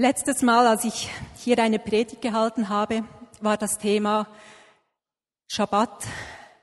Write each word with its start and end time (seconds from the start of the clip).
Letztes 0.00 0.40
Mal, 0.40 0.66
als 0.66 0.84
ich 0.84 1.10
hier 1.36 1.58
eine 1.58 1.78
Predigt 1.78 2.22
gehalten 2.22 2.70
habe, 2.70 3.04
war 3.42 3.58
das 3.58 3.76
Thema 3.76 4.26
Schabbat, 5.46 6.06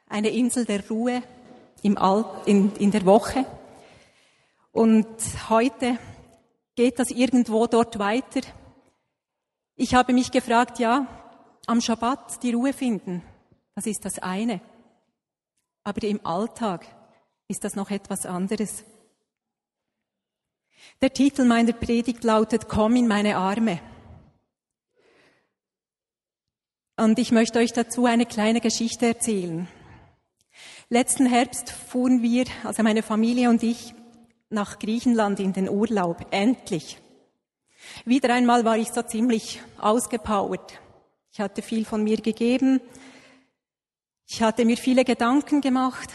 eine 0.10 0.30
Insel 0.30 0.66
der 0.66 0.90
Ruhe 0.90 1.22
im 1.84 2.00
All, 2.00 2.26
in, 2.48 2.76
in 2.78 2.90
der 2.90 3.06
Woche. 3.06 3.46
Und 4.72 5.06
heute 5.50 6.00
geht 6.76 6.98
das 6.98 7.12
irgendwo 7.12 7.68
dort 7.68 8.00
weiter. 8.00 8.42
Ich 9.76 9.94
habe 9.94 10.14
mich 10.14 10.32
gefragt, 10.32 10.80
ja, 10.80 11.06
am 11.68 11.80
Schabbat 11.80 12.42
die 12.42 12.54
Ruhe 12.54 12.74
finden, 12.74 13.22
das 13.76 13.86
ist 13.86 14.04
das 14.04 14.18
eine. 14.18 14.62
Aber 15.84 16.02
im 16.08 16.26
Alltag 16.26 16.88
ist 17.48 17.64
das 17.64 17.76
noch 17.76 17.92
etwas 17.92 18.26
anderes. 18.26 18.84
Der 21.02 21.14
Titel 21.14 21.46
meiner 21.46 21.74
Predigt 21.74 22.24
lautet 22.24 22.68
Komm 22.68 22.96
in 22.96 23.08
meine 23.08 23.38
Arme. 23.38 23.80
Und 26.96 27.20
ich 27.20 27.32
möchte 27.32 27.60
euch 27.60 27.74
dazu 27.74 28.06
eine 28.06 28.26
kleine 28.26 28.60
Geschichte 28.60 29.06
erzählen. 29.06 29.68
Letzten 30.90 31.28
Herbst 31.28 31.70
fuhren 31.70 32.24
wir, 32.24 32.46
also 32.64 32.82
meine 32.82 33.04
Familie 33.04 33.50
und 33.50 33.62
ich, 33.62 33.94
nach 34.50 34.80
Griechenland 34.80 35.40
in 35.40 35.54
den 35.54 35.70
Urlaub. 35.70 36.26
Endlich. 36.32 36.98
Wieder 38.06 38.34
einmal 38.34 38.66
war 38.66 38.78
ich 38.78 38.90
so 38.92 39.02
ziemlich 39.02 39.62
ausgepowert. 39.78 40.80
Ich 41.32 41.40
hatte 41.40 41.62
viel 41.62 41.86
von 41.86 42.04
mir 42.04 42.18
gegeben. 42.18 42.82
Ich 44.26 44.42
hatte 44.42 44.66
mir 44.66 44.78
viele 44.78 45.06
Gedanken 45.06 45.62
gemacht. 45.62 46.10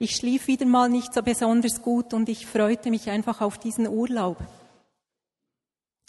Ich 0.00 0.14
schlief 0.14 0.46
wieder 0.46 0.64
mal 0.64 0.88
nicht 0.88 1.12
so 1.12 1.22
besonders 1.22 1.82
gut 1.82 2.14
und 2.14 2.28
ich 2.28 2.46
freute 2.46 2.90
mich 2.90 3.10
einfach 3.10 3.40
auf 3.40 3.58
diesen 3.58 3.88
Urlaub. 3.88 4.38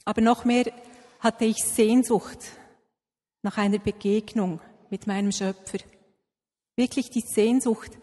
Aber 0.05 0.21
noch 0.21 0.45
mehr 0.45 0.71
hatte 1.19 1.45
ich 1.45 1.57
Sehnsucht 1.63 2.37
nach 3.41 3.57
einer 3.57 3.79
Begegnung 3.79 4.59
mit 4.91 5.07
meinem 5.07 5.31
Schöpfer. 5.31 5.79
Wirklich 6.75 7.09
die 7.09 7.21
Sehnsucht, 7.21 7.97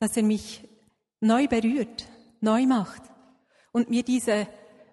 dass 0.00 0.16
er 0.16 0.24
mich 0.24 0.68
neu 1.20 1.46
berührt, 1.46 2.08
neu 2.40 2.66
macht 2.66 3.02
und 3.70 3.88
mir 3.88 4.02
diese 4.02 4.48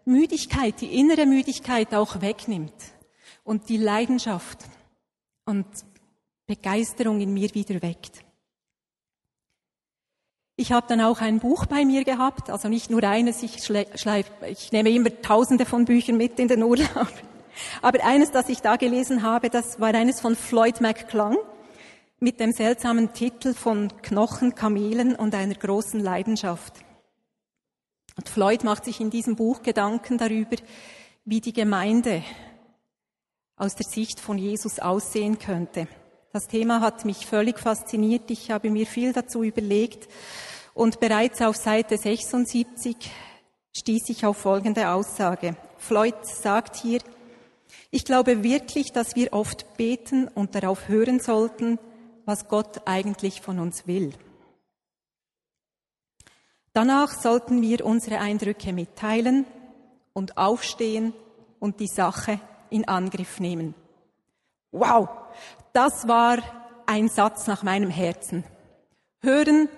Müdigkeit, 0.05 0.79
die 0.81 0.99
innere 0.99 1.25
Müdigkeit 1.25 1.95
auch 1.95 2.21
wegnimmt 2.21 2.75
und 3.43 3.69
die 3.69 3.77
Leidenschaft 3.77 4.59
und 5.45 5.65
Begeisterung 6.45 7.21
in 7.21 7.33
mir 7.33 7.53
wieder 7.55 7.81
weckt. 7.81 8.23
Ich 10.59 10.71
habe 10.71 10.87
dann 10.89 11.01
auch 11.01 11.21
ein 11.21 11.37
Buch 11.37 11.67
bei 11.67 11.85
mir 11.85 12.03
gehabt, 12.03 12.49
also 12.49 12.67
nicht 12.67 12.89
nur 12.89 13.03
eines, 13.03 13.43
ich, 13.43 13.63
schleif, 13.63 14.31
ich 14.49 14.71
nehme 14.71 14.89
immer 14.89 15.21
tausende 15.21 15.67
von 15.67 15.85
Büchern 15.85 16.17
mit 16.17 16.39
in 16.39 16.47
den 16.47 16.63
Urlaub. 16.63 17.13
Aber 17.83 18.03
eines, 18.03 18.31
das 18.31 18.49
ich 18.49 18.61
da 18.61 18.75
gelesen 18.75 19.21
habe, 19.21 19.51
das 19.51 19.79
war 19.79 19.93
eines 19.93 20.19
von 20.19 20.35
Floyd 20.35 20.81
McClung 20.81 21.37
mit 22.19 22.39
dem 22.39 22.51
seltsamen 22.51 23.13
Titel 23.13 23.53
von 23.53 23.89
Knochen, 24.01 24.55
Kamelen 24.55 25.15
und 25.15 25.35
einer 25.35 25.53
großen 25.53 25.99
Leidenschaft. 25.99 26.73
Und 28.15 28.27
Floyd 28.27 28.63
macht 28.63 28.85
sich 28.85 28.99
in 28.99 29.11
diesem 29.11 29.35
Buch 29.35 29.61
Gedanken 29.61 30.17
darüber, 30.17 30.57
wie 31.23 31.39
die 31.39 31.53
Gemeinde 31.53 32.23
aus 33.57 33.75
der 33.75 33.85
Sicht 33.85 34.19
von 34.19 34.39
Jesus 34.39 34.79
aussehen 34.79 35.37
könnte. 35.37 35.87
Das 36.37 36.47
Thema 36.47 36.81
hat 36.81 37.03
mich 37.03 37.25
völlig 37.25 37.57
fasziniert. 37.57 38.29
Ich 38.29 38.51
habe 38.51 38.69
mir 38.69 38.85
viel 38.85 39.11
dazu 39.11 39.41
überlegt 39.41 40.07
und 40.75 40.99
bereits 40.99 41.41
auf 41.41 41.55
Seite 41.55 41.97
76 41.97 42.95
stieß 43.75 44.09
ich 44.09 44.23
auf 44.23 44.37
folgende 44.37 44.91
Aussage. 44.91 45.57
Floyd 45.79 46.13
sagt 46.23 46.75
hier, 46.75 46.99
ich 47.89 48.05
glaube 48.05 48.43
wirklich, 48.43 48.91
dass 48.91 49.15
wir 49.15 49.33
oft 49.33 49.77
beten 49.77 50.27
und 50.27 50.53
darauf 50.53 50.87
hören 50.87 51.19
sollten, 51.19 51.79
was 52.25 52.47
Gott 52.47 52.81
eigentlich 52.85 53.41
von 53.41 53.57
uns 53.57 53.87
will. 53.87 54.13
Danach 56.71 57.19
sollten 57.19 57.63
wir 57.63 57.83
unsere 57.83 58.19
Eindrücke 58.19 58.73
mitteilen 58.73 59.47
und 60.13 60.37
aufstehen 60.37 61.13
und 61.57 61.79
die 61.79 61.87
Sache 61.87 62.39
in 62.69 62.87
Angriff 62.87 63.39
nehmen. 63.39 63.73
Wow, 64.71 65.09
das 65.77 66.07
war 66.07 66.39
ein 66.87 67.07
Satz 67.07 67.45
nach 67.45 67.61
meinem 67.61 67.91
Herzen. 67.91 68.43
Hören 69.21 69.69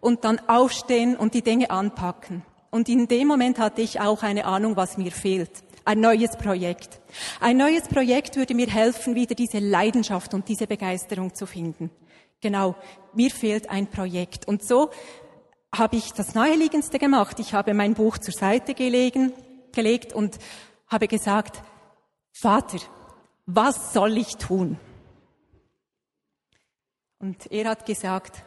und 0.00 0.24
dann 0.24 0.40
aufstehen 0.48 1.14
und 1.14 1.34
die 1.34 1.42
Dinge 1.42 1.68
anpacken. 1.70 2.42
Und 2.70 2.88
in 2.88 3.06
dem 3.06 3.28
Moment 3.28 3.58
hatte 3.58 3.82
ich 3.82 4.00
auch 4.00 4.22
eine 4.22 4.46
Ahnung, 4.46 4.76
was 4.76 4.96
mir 4.96 5.12
fehlt. 5.12 5.50
Ein 5.84 6.00
neues 6.00 6.38
Projekt. 6.38 7.02
Ein 7.38 7.58
neues 7.58 7.86
Projekt 7.86 8.36
würde 8.36 8.54
mir 8.54 8.68
helfen, 8.68 9.14
wieder 9.14 9.34
diese 9.34 9.58
Leidenschaft 9.58 10.32
und 10.32 10.48
diese 10.48 10.66
Begeisterung 10.66 11.34
zu 11.34 11.44
finden. 11.44 11.90
Genau, 12.40 12.74
mir 13.12 13.30
fehlt 13.30 13.68
ein 13.68 13.88
Projekt. 13.88 14.48
Und 14.48 14.64
so 14.64 14.88
habe 15.70 15.96
ich 15.96 16.14
das 16.14 16.34
Naheliegendste 16.34 16.98
gemacht. 16.98 17.38
Ich 17.40 17.52
habe 17.52 17.74
mein 17.74 17.92
Buch 17.92 18.16
zur 18.16 18.32
Seite 18.32 18.72
gelegen, 18.72 19.34
gelegt 19.72 20.14
und 20.14 20.38
habe 20.88 21.08
gesagt, 21.08 21.62
Vater, 22.32 22.78
was 23.44 23.92
soll 23.92 24.16
ich 24.16 24.38
tun? 24.38 24.78
Und 27.22 27.52
er 27.52 27.70
hat 27.70 27.86
gesagt, 27.86 28.42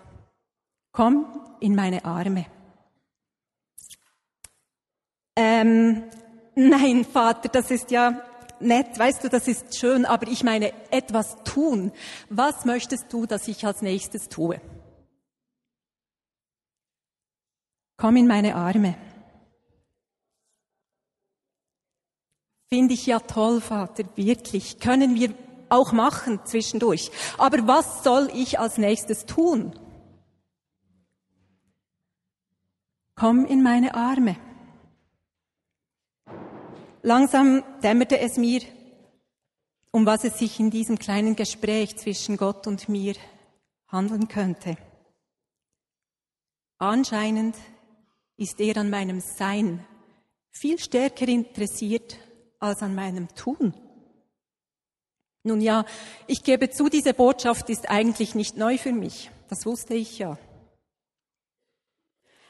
komm 0.91 1.25
in 1.61 1.75
meine 1.75 2.03
Arme. 2.03 2.45
Ähm, 5.37 6.03
nein, 6.55 7.05
Vater, 7.05 7.47
das 7.47 7.71
ist 7.71 7.89
ja 7.89 8.21
nett, 8.59 8.99
weißt 8.99 9.23
du, 9.23 9.29
das 9.29 9.47
ist 9.47 9.79
schön, 9.79 10.05
aber 10.05 10.27
ich 10.27 10.43
meine 10.43 10.73
etwas 10.91 11.41
tun. 11.45 11.93
Was 12.29 12.65
möchtest 12.65 13.11
du, 13.13 13.25
dass 13.25 13.47
ich 13.47 13.65
als 13.65 13.81
nächstes 13.81 14.27
tue? 14.27 14.59
Komm 17.95 18.17
in 18.17 18.27
meine 18.27 18.55
Arme. 18.55 18.97
Finde 22.67 22.93
ich 22.93 23.05
ja 23.05 23.21
toll, 23.21 23.61
Vater, 23.61 24.03
wirklich. 24.17 24.79
Können 24.81 25.15
wir 25.15 25.33
auch 25.75 25.91
machen 25.91 26.39
zwischendurch. 26.45 27.11
Aber 27.37 27.67
was 27.67 28.03
soll 28.03 28.29
ich 28.33 28.59
als 28.59 28.77
nächstes 28.77 29.25
tun? 29.25 29.77
Komm 33.15 33.45
in 33.45 33.63
meine 33.63 33.95
Arme. 33.95 34.35
Langsam 37.01 37.63
dämmerte 37.83 38.19
es 38.19 38.37
mir, 38.37 38.61
um 39.91 40.05
was 40.05 40.23
es 40.23 40.39
sich 40.39 40.59
in 40.59 40.71
diesem 40.71 40.97
kleinen 40.97 41.35
Gespräch 41.35 41.95
zwischen 41.97 42.35
Gott 42.35 42.67
und 42.67 42.89
mir 42.89 43.13
handeln 43.87 44.27
könnte. 44.27 44.75
Anscheinend 46.77 47.55
ist 48.37 48.59
er 48.59 48.77
an 48.77 48.89
meinem 48.89 49.21
Sein 49.21 49.85
viel 50.49 50.79
stärker 50.79 51.27
interessiert 51.27 52.17
als 52.59 52.81
an 52.81 52.95
meinem 52.95 53.27
Tun. 53.35 53.73
Nun 55.45 55.61
ja, 55.61 55.85
ich 56.25 56.43
gebe 56.43 56.71
zu, 56.71 56.89
diese 56.89 57.13
Botschaft 57.13 57.69
ist 57.69 57.87
eigentlich 57.87 58.33
nicht 58.33 58.57
neu 58.57 58.79
für 58.79 58.91
mich. 58.91 59.29
Das 59.47 59.67
wusste 59.67 59.93
ich 59.93 60.17
ja. 60.17 60.39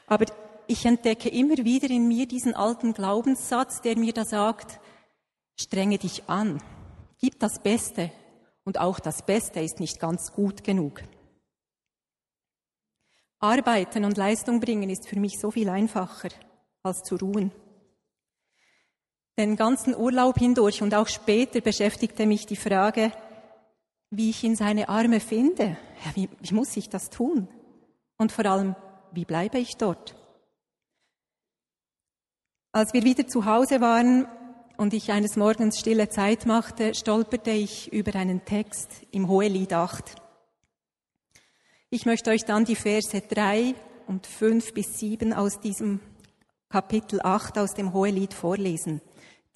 Aber 0.06 0.24
ich 0.66 0.86
entdecke 0.86 1.28
immer 1.28 1.58
wieder 1.58 1.90
in 1.90 2.08
mir 2.08 2.26
diesen 2.26 2.54
alten 2.54 2.94
Glaubenssatz, 2.94 3.82
der 3.82 3.98
mir 3.98 4.14
da 4.14 4.24
sagt, 4.24 4.80
strenge 5.60 5.98
dich 5.98 6.26
an, 6.26 6.62
gib 7.20 7.38
das 7.38 7.58
Beste 7.62 8.10
und 8.64 8.80
auch 8.80 8.98
das 8.98 9.26
Beste 9.26 9.60
ist 9.60 9.78
nicht 9.78 10.00
ganz 10.00 10.32
gut 10.32 10.64
genug. 10.64 11.02
Arbeiten 13.40 14.06
und 14.06 14.16
Leistung 14.16 14.58
bringen 14.58 14.88
ist 14.88 15.06
für 15.06 15.20
mich 15.20 15.38
so 15.38 15.50
viel 15.50 15.68
einfacher 15.68 16.30
als 16.82 17.02
zu 17.02 17.16
ruhen. 17.16 17.52
Den 19.38 19.56
ganzen 19.56 19.94
Urlaub 19.94 20.38
hindurch 20.38 20.80
und 20.80 20.94
auch 20.94 21.08
später 21.08 21.60
beschäftigte 21.60 22.24
mich 22.24 22.46
die 22.46 22.56
Frage, 22.56 23.12
wie 24.10 24.30
ich 24.30 24.42
in 24.44 24.56
seine 24.56 24.88
Arme 24.88 25.20
finde. 25.20 25.76
Ja, 26.04 26.10
wie, 26.14 26.28
wie 26.40 26.54
muss 26.54 26.76
ich 26.76 26.88
das 26.88 27.10
tun? 27.10 27.48
Und 28.16 28.32
vor 28.32 28.46
allem, 28.46 28.74
wie 29.12 29.26
bleibe 29.26 29.58
ich 29.58 29.76
dort? 29.76 30.14
Als 32.72 32.94
wir 32.94 33.02
wieder 33.02 33.26
zu 33.26 33.44
Hause 33.44 33.80
waren 33.80 34.26
und 34.76 34.94
ich 34.94 35.12
eines 35.12 35.36
Morgens 35.36 35.80
stille 35.80 36.08
Zeit 36.08 36.46
machte, 36.46 36.94
stolperte 36.94 37.50
ich 37.50 37.92
über 37.92 38.14
einen 38.14 38.44
Text 38.44 38.90
im 39.10 39.28
Hohelied 39.28 39.72
8. 39.72 40.14
Ich 41.90 42.06
möchte 42.06 42.30
euch 42.30 42.44
dann 42.44 42.64
die 42.64 42.76
Verse 42.76 43.20
3 43.20 43.74
und 44.06 44.26
5 44.26 44.72
bis 44.72 44.98
7 44.98 45.32
aus 45.32 45.60
diesem 45.60 46.00
Kapitel 46.68 47.20
8 47.22 47.58
aus 47.58 47.74
dem 47.74 47.92
Hohelied 47.92 48.34
vorlesen. 48.34 49.00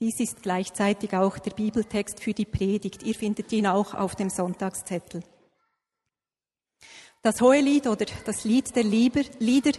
Dies 0.03 0.19
ist 0.19 0.43
gleichzeitig 0.43 1.13
auch 1.15 1.39
der 1.39 1.51
Bibeltext 1.51 2.21
für 2.21 2.33
die 2.33 2.47
Predigt. 2.47 3.03
Ihr 3.03 3.15
findet 3.15 3.53
ihn 3.53 3.67
auch 3.67 3.93
auf 3.93 4.17
dem 4.17 4.31
Sonntagszettel. 4.31 5.23
Das 7.21 7.43
Hohelied 7.43 7.87
oder 7.87 8.07
das 8.25 8.45
Lied 8.45 8.75
der 8.75 8.85
Lieder 8.85 9.73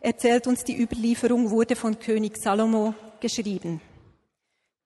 erzählt 0.00 0.46
uns, 0.46 0.62
die 0.62 0.80
Überlieferung 0.80 1.50
wurde 1.50 1.74
von 1.74 1.98
König 1.98 2.36
Salomo 2.36 2.94
geschrieben. 3.18 3.80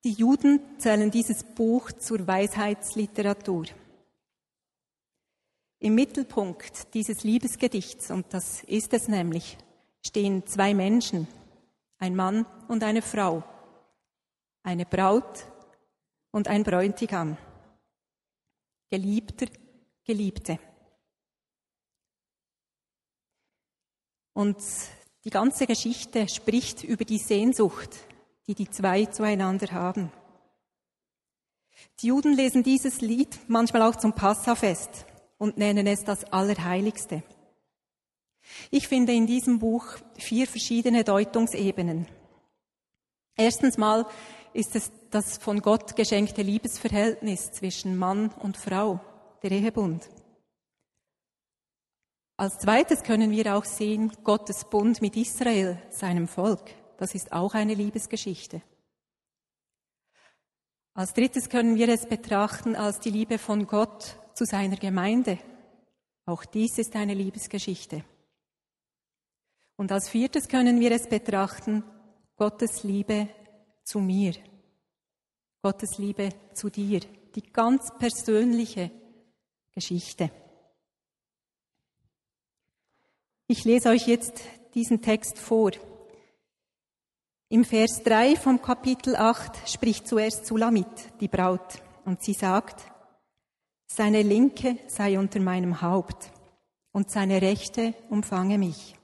Die 0.05 0.13
Juden 0.13 0.61
zählen 0.79 1.11
dieses 1.11 1.45
Buch 1.45 1.93
zur 1.93 2.27
Weisheitsliteratur. 2.27 3.67
Im 5.81 5.95
Mittelpunkt 5.95 6.95
dieses 6.95 7.25
Liebesgedichts, 7.25 8.11
und 8.11 8.33
das 8.33 8.63
ist 8.65 8.95
es 8.95 9.07
nämlich, 9.07 9.59
stehen 10.07 10.47
zwei 10.47 10.73
Menschen, 10.73 11.29
ein 11.99 12.17
Mann 12.17 12.47
und 12.69 12.83
eine 12.85 13.03
Frau, 13.03 13.45
eine 14.69 14.85
Braut 14.85 15.47
und 16.31 16.47
ein 16.47 16.63
Bräutigam, 16.63 17.39
Geliebter, 18.91 19.47
Geliebte. 20.05 20.59
Und 24.35 24.59
die 25.25 25.31
ganze 25.31 25.67
Geschichte 25.67 26.29
spricht 26.29 26.85
über 26.85 27.07
die 27.07 27.17
Sehnsucht, 27.17 27.97
die 28.47 28.55
die 28.55 28.69
zwei 28.69 29.07
zueinander 29.07 29.73
haben. 29.73 30.13
Die 32.01 32.09
Juden 32.09 32.35
lesen 32.35 32.63
dieses 32.63 33.01
Lied 33.01 33.39
manchmal 33.49 33.83
auch 33.83 33.97
zum 33.97 34.13
Passafest 34.13 35.07
und 35.39 35.57
nennen 35.57 35.87
es 35.87 36.05
das 36.05 36.25
Allerheiligste. 36.27 37.23
Ich 38.71 38.87
finde 38.87 39.15
in 39.15 39.27
diesem 39.27 39.61
Buch 39.61 39.97
vier 40.19 40.47
verschiedene 40.47 41.05
Deutungsebenen. 41.05 42.07
Erstens 43.35 43.79
mal 43.79 44.05
ist 44.53 44.77
es 44.77 44.91
das 45.11 45.39
von 45.39 45.61
Gott 45.61 45.97
geschenkte 45.97 46.43
Liebesverhältnis 46.43 47.53
zwischen 47.53 47.97
Mann 47.97 48.31
und 48.41 48.57
Frau, 48.57 49.01
der 49.43 49.53
Ehebund. 49.53 50.09
Als 52.37 52.59
zweites 52.59 53.03
können 53.03 53.31
wir 53.31 53.57
auch 53.57 53.65
sehen 53.65 54.13
Gottes 54.23 54.65
Bund 54.65 55.03
mit 55.03 55.17
Israel, 55.17 55.83
seinem 55.91 56.29
Volk. 56.29 56.71
Das 56.97 57.15
ist 57.15 57.33
auch 57.33 57.55
eine 57.55 57.75
Liebesgeschichte. 57.75 58.63
Als 60.95 61.15
drittes 61.15 61.49
können 61.49 61.77
wir 61.77 61.89
es 61.89 62.07
betrachten 62.07 62.75
als 62.75 63.01
die 63.01 63.11
Liebe 63.11 63.39
von 63.39 63.67
Gott 63.67 64.17
zu 64.35 64.45
seiner 64.45 64.77
Gemeinde. 64.77 65.39
Auch 66.27 66.45
dies 66.45 66.79
ist 66.79 66.95
eine 66.97 67.15
Liebesgeschichte. 67.15 68.05
Und 69.77 69.93
als 69.93 70.09
viertes 70.09 70.49
können 70.49 70.81
wir 70.81 70.91
es 70.91 71.09
betrachten, 71.09 71.85
Gottes 72.37 72.83
Liebe 72.83 73.29
zu 73.89 74.01
mir, 74.01 74.35
Gottes 75.63 75.97
Liebe 75.97 76.29
zu 76.53 76.69
dir, 76.69 77.01
die 77.35 77.43
ganz 77.43 77.91
persönliche 77.99 78.91
Geschichte. 79.73 80.31
Ich 83.47 83.65
lese 83.65 83.89
euch 83.89 84.07
jetzt 84.07 84.43
diesen 84.75 85.01
Text 85.01 85.39
vor. 85.39 85.71
Im 87.49 87.65
Vers 87.65 88.03
3 88.05 88.37
vom 88.37 88.61
Kapitel 88.61 89.17
8 89.17 89.67
spricht 89.71 90.07
zuerst 90.07 90.45
Sulamit, 90.45 90.87
die 91.23 91.29
Braut, 91.29 91.81
und 92.05 92.23
sie 92.23 92.35
sagt, 92.35 92.85
seine 93.87 94.21
Linke 94.21 94.79
sei 94.87 95.19
unter 95.19 95.41
meinem 95.41 95.81
Haupt 95.81 96.31
und 96.93 97.11
seine 97.11 97.41
Rechte 97.41 97.95
umfange 98.11 98.59
mich. 98.59 98.98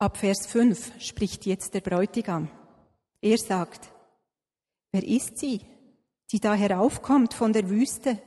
Ab 0.00 0.16
Vers 0.16 0.46
5 0.46 1.00
spricht 1.00 1.46
jetzt 1.46 1.74
der 1.74 1.82
Bräutigam. 1.82 2.48
Er 3.22 3.38
sagt, 3.38 3.92
wer 4.90 5.04
ist 5.04 5.38
sie, 5.38 5.60
die 6.32 6.40
da 6.40 6.54
heraufkommt 6.54 7.34
von 7.34 7.52
der 7.52 7.68
Wüste, 7.68 8.18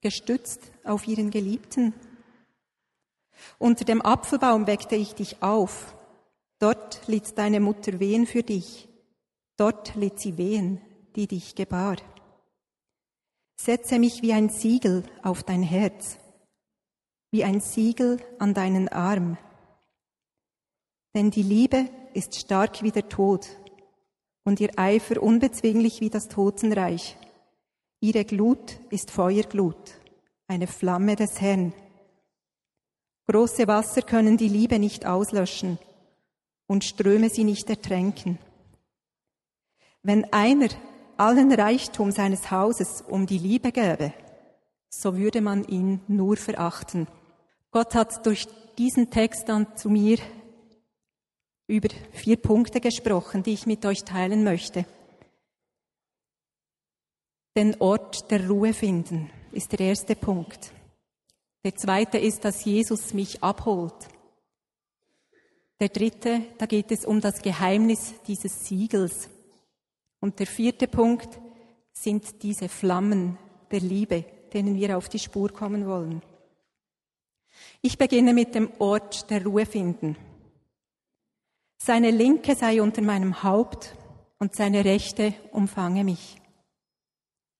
gestützt 0.00 0.72
auf 0.84 1.06
ihren 1.06 1.30
Geliebten? 1.30 1.92
Unter 3.58 3.84
dem 3.84 4.00
Apfelbaum 4.00 4.66
weckte 4.66 4.96
ich 4.96 5.14
dich 5.14 5.42
auf, 5.42 5.94
Dort 6.58 7.06
litt 7.06 7.38
deine 7.38 7.60
Mutter 7.60 8.00
wehen 8.00 8.26
für 8.26 8.42
dich. 8.42 8.88
Dort 9.56 9.94
litt 9.94 10.18
sie 10.20 10.36
wehen, 10.36 10.80
die 11.14 11.28
dich 11.28 11.54
gebar. 11.54 11.96
Setze 13.60 13.98
mich 13.98 14.22
wie 14.22 14.32
ein 14.32 14.48
Siegel 14.48 15.04
auf 15.22 15.44
dein 15.44 15.62
Herz, 15.62 16.18
wie 17.30 17.44
ein 17.44 17.60
Siegel 17.60 18.20
an 18.38 18.54
deinen 18.54 18.88
Arm. 18.88 19.38
Denn 21.14 21.30
die 21.30 21.42
Liebe 21.42 21.88
ist 22.14 22.34
stark 22.34 22.82
wie 22.82 22.90
der 22.90 23.08
Tod 23.08 23.46
und 24.44 24.60
ihr 24.60 24.70
Eifer 24.76 25.22
unbezwinglich 25.22 26.00
wie 26.00 26.10
das 26.10 26.28
Totenreich. 26.28 27.16
Ihre 28.00 28.24
Glut 28.24 28.78
ist 28.90 29.10
Feuerglut, 29.10 30.00
eine 30.46 30.66
Flamme 30.66 31.16
des 31.16 31.40
Herrn. 31.40 31.72
Große 33.26 33.66
Wasser 33.68 34.02
können 34.02 34.36
die 34.36 34.48
Liebe 34.48 34.78
nicht 34.78 35.04
auslöschen 35.04 35.78
und 36.66 36.84
Ströme 36.84 37.28
sie 37.28 37.44
nicht 37.44 37.68
ertränken. 37.68 38.38
Wenn 40.02 40.32
einer 40.32 40.68
allen 41.16 41.52
Reichtum 41.52 42.12
seines 42.12 42.50
Hauses 42.50 43.02
um 43.06 43.26
die 43.26 43.38
Liebe 43.38 43.72
gäbe, 43.72 44.14
so 44.88 45.16
würde 45.16 45.40
man 45.40 45.64
ihn 45.64 46.00
nur 46.08 46.36
verachten. 46.36 47.06
Gott 47.70 47.94
hat 47.94 48.24
durch 48.24 48.46
diesen 48.78 49.10
Text 49.10 49.48
dann 49.48 49.76
zu 49.76 49.90
mir 49.90 50.18
über 51.68 51.88
vier 52.12 52.38
Punkte 52.38 52.80
gesprochen, 52.80 53.44
die 53.44 53.52
ich 53.52 53.66
mit 53.66 53.86
euch 53.86 54.02
teilen 54.02 54.42
möchte. 54.42 54.86
Den 57.54 57.80
Ort 57.80 58.30
der 58.30 58.48
Ruhe 58.48 58.72
finden 58.72 59.30
ist 59.52 59.72
der 59.72 59.80
erste 59.80 60.16
Punkt. 60.16 60.72
Der 61.64 61.76
zweite 61.76 62.18
ist, 62.18 62.44
dass 62.44 62.64
Jesus 62.64 63.12
mich 63.12 63.42
abholt. 63.42 64.08
Der 65.80 65.90
dritte, 65.90 66.42
da 66.56 66.66
geht 66.66 66.90
es 66.90 67.04
um 67.04 67.20
das 67.20 67.42
Geheimnis 67.42 68.14
dieses 68.26 68.66
Siegels. 68.66 69.28
Und 70.20 70.38
der 70.40 70.46
vierte 70.46 70.88
Punkt 70.88 71.38
sind 71.92 72.42
diese 72.42 72.68
Flammen 72.68 73.38
der 73.70 73.80
Liebe, 73.80 74.24
denen 74.52 74.76
wir 74.76 74.96
auf 74.96 75.08
die 75.08 75.18
Spur 75.18 75.52
kommen 75.52 75.86
wollen. 75.86 76.22
Ich 77.82 77.98
beginne 77.98 78.32
mit 78.32 78.54
dem 78.54 78.70
Ort 78.78 79.30
der 79.30 79.44
Ruhe 79.44 79.66
finden. 79.66 80.16
Seine 81.78 82.10
Linke 82.10 82.56
sei 82.56 82.82
unter 82.82 83.02
meinem 83.02 83.42
Haupt 83.42 83.96
und 84.38 84.54
seine 84.54 84.84
Rechte 84.84 85.32
umfange 85.52 86.04
mich. 86.04 86.36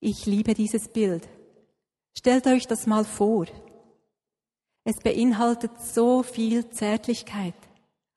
Ich 0.01 0.27
liebe 0.27 0.55
dieses 0.55 0.89
Bild. 0.89 1.29
Stellt 2.17 2.47
euch 2.47 2.67
das 2.67 2.87
mal 2.87 3.05
vor. 3.05 3.47
Es 4.85 4.99
beinhaltet 4.99 5.81
so 5.81 6.23
viel 6.23 6.69
Zärtlichkeit, 6.71 7.55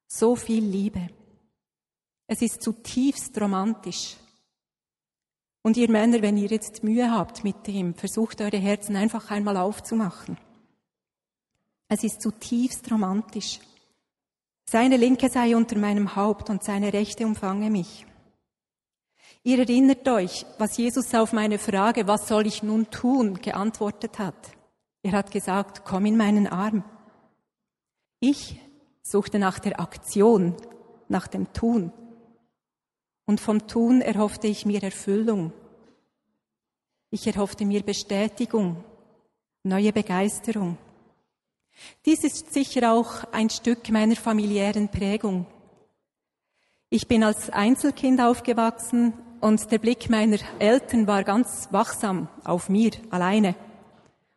so 0.07 0.35
viel 0.35 0.63
Liebe. 0.63 1.09
Es 2.27 2.41
ist 2.41 2.61
zutiefst 2.63 3.39
romantisch. 3.39 4.17
Und 5.63 5.77
ihr 5.77 5.91
Männer, 5.91 6.21
wenn 6.21 6.37
ihr 6.37 6.49
jetzt 6.49 6.83
Mühe 6.83 7.11
habt 7.11 7.43
mit 7.43 7.67
dem, 7.67 7.93
versucht 7.93 8.41
eure 8.41 8.57
Herzen 8.57 8.95
einfach 8.95 9.29
einmal 9.29 9.57
aufzumachen. 9.57 10.37
Es 11.87 12.03
ist 12.03 12.21
zutiefst 12.21 12.89
romantisch. 12.91 13.59
Seine 14.71 14.95
Linke 14.95 15.27
sei 15.27 15.53
unter 15.57 15.77
meinem 15.77 16.15
Haupt 16.15 16.49
und 16.49 16.63
seine 16.63 16.93
Rechte 16.93 17.25
umfange 17.25 17.69
mich. 17.69 18.05
Ihr 19.43 19.59
erinnert 19.59 20.07
euch, 20.07 20.45
was 20.59 20.77
Jesus 20.77 21.13
auf 21.13 21.33
meine 21.33 21.59
Frage, 21.59 22.07
was 22.07 22.29
soll 22.29 22.47
ich 22.47 22.63
nun 22.63 22.89
tun, 22.89 23.33
geantwortet 23.33 24.17
hat. 24.17 24.51
Er 25.03 25.11
hat 25.11 25.29
gesagt, 25.29 25.83
komm 25.83 26.05
in 26.05 26.15
meinen 26.15 26.47
Arm. 26.47 26.85
Ich 28.21 28.61
suchte 29.03 29.39
nach 29.39 29.59
der 29.59 29.77
Aktion, 29.81 30.55
nach 31.09 31.27
dem 31.27 31.51
Tun. 31.51 31.91
Und 33.25 33.41
vom 33.41 33.67
Tun 33.67 33.99
erhoffte 33.99 34.47
ich 34.47 34.65
mir 34.65 34.81
Erfüllung. 34.81 35.51
Ich 37.09 37.27
erhoffte 37.27 37.65
mir 37.65 37.83
Bestätigung, 37.83 38.85
neue 39.63 39.91
Begeisterung. 39.91 40.77
Dies 42.05 42.23
ist 42.23 42.53
sicher 42.53 42.93
auch 42.93 43.23
ein 43.31 43.49
Stück 43.49 43.89
meiner 43.89 44.15
familiären 44.15 44.89
Prägung. 44.89 45.45
Ich 46.89 47.07
bin 47.07 47.23
als 47.23 47.49
Einzelkind 47.49 48.19
aufgewachsen 48.19 49.13
und 49.39 49.71
der 49.71 49.79
Blick 49.79 50.09
meiner 50.09 50.37
Eltern 50.59 51.07
war 51.07 51.23
ganz 51.23 51.69
wachsam 51.71 52.27
auf 52.43 52.69
mir 52.69 52.91
alleine. 53.09 53.55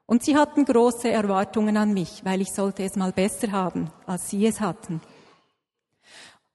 Und 0.06 0.22
sie 0.22 0.36
hatten 0.36 0.64
große 0.64 1.10
Erwartungen 1.10 1.76
an 1.76 1.94
mich, 1.94 2.24
weil 2.24 2.40
ich 2.42 2.52
sollte 2.52 2.82
es 2.82 2.96
mal 2.96 3.12
besser 3.12 3.52
haben, 3.52 3.90
als 4.06 4.30
sie 4.30 4.46
es 4.46 4.60
hatten. 4.60 5.00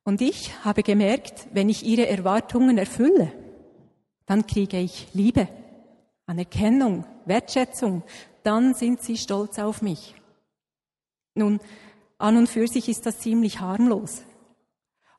Und 0.04 0.22
ich 0.22 0.54
habe 0.64 0.84
gemerkt, 0.84 1.48
wenn 1.54 1.70
ich 1.70 1.86
ihre 1.86 2.08
Erwartungen 2.08 2.78
erfülle, 2.78 3.32
dann 4.26 4.46
kriege 4.46 4.78
ich 4.80 5.08
Liebe, 5.14 5.48
Anerkennung, 6.26 7.06
Wertschätzung, 7.26 8.04
dann 8.44 8.74
sind 8.74 9.02
sie 9.02 9.18
stolz 9.18 9.60
auf 9.60 9.82
mich. 9.82 10.16
Nun, 11.40 11.62
an 12.18 12.36
und 12.36 12.48
für 12.48 12.68
sich 12.68 12.90
ist 12.90 13.06
das 13.06 13.20
ziemlich 13.20 13.62
harmlos. 13.62 14.24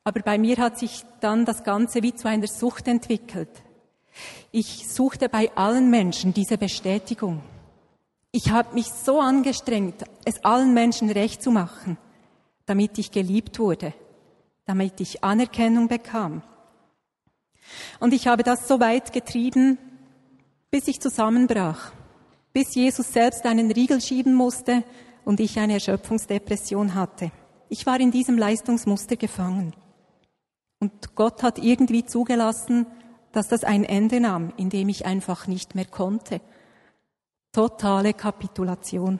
Aber 0.03 0.21
bei 0.21 0.37
mir 0.37 0.57
hat 0.57 0.77
sich 0.77 1.03
dann 1.19 1.45
das 1.45 1.63
Ganze 1.63 2.03
wie 2.03 2.13
zu 2.13 2.27
einer 2.27 2.47
Sucht 2.47 2.87
entwickelt. 2.87 3.49
Ich 4.51 4.87
suchte 4.87 5.29
bei 5.29 5.51
allen 5.55 5.89
Menschen 5.89 6.33
diese 6.33 6.57
Bestätigung. 6.59 7.41
Ich 8.31 8.51
habe 8.51 8.75
mich 8.75 8.87
so 8.87 9.19
angestrengt, 9.19 10.03
es 10.25 10.43
allen 10.45 10.73
Menschen 10.73 11.09
recht 11.09 11.41
zu 11.41 11.49
machen, 11.49 11.97
damit 12.67 12.97
ich 12.99 13.11
geliebt 13.11 13.57
wurde, 13.57 13.93
damit 14.65 15.01
ich 15.01 15.23
Anerkennung 15.23 15.87
bekam. 15.87 16.43
Und 17.99 18.13
ich 18.13 18.27
habe 18.27 18.43
das 18.43 18.67
so 18.67 18.79
weit 18.79 19.11
getrieben, 19.11 19.79
bis 20.69 20.87
ich 20.87 21.01
zusammenbrach, 21.01 21.91
bis 22.53 22.75
Jesus 22.75 23.11
selbst 23.11 23.45
einen 23.45 23.71
Riegel 23.71 24.01
schieben 24.01 24.35
musste 24.35 24.83
und 25.25 25.39
ich 25.39 25.59
eine 25.59 25.73
Erschöpfungsdepression 25.73 26.95
hatte. 26.95 27.31
Ich 27.69 27.85
war 27.85 27.99
in 27.99 28.11
diesem 28.11 28.37
Leistungsmuster 28.37 29.15
gefangen. 29.15 29.73
Und 30.79 31.15
Gott 31.15 31.43
hat 31.43 31.59
irgendwie 31.59 32.05
zugelassen, 32.05 32.87
dass 33.31 33.47
das 33.47 33.63
ein 33.63 33.83
Ende 33.83 34.19
nahm, 34.19 34.51
in 34.57 34.69
dem 34.69 34.89
ich 34.89 35.05
einfach 35.05 35.47
nicht 35.47 35.75
mehr 35.75 35.85
konnte. 35.85 36.41
Totale 37.51 38.13
Kapitulation. 38.13 39.19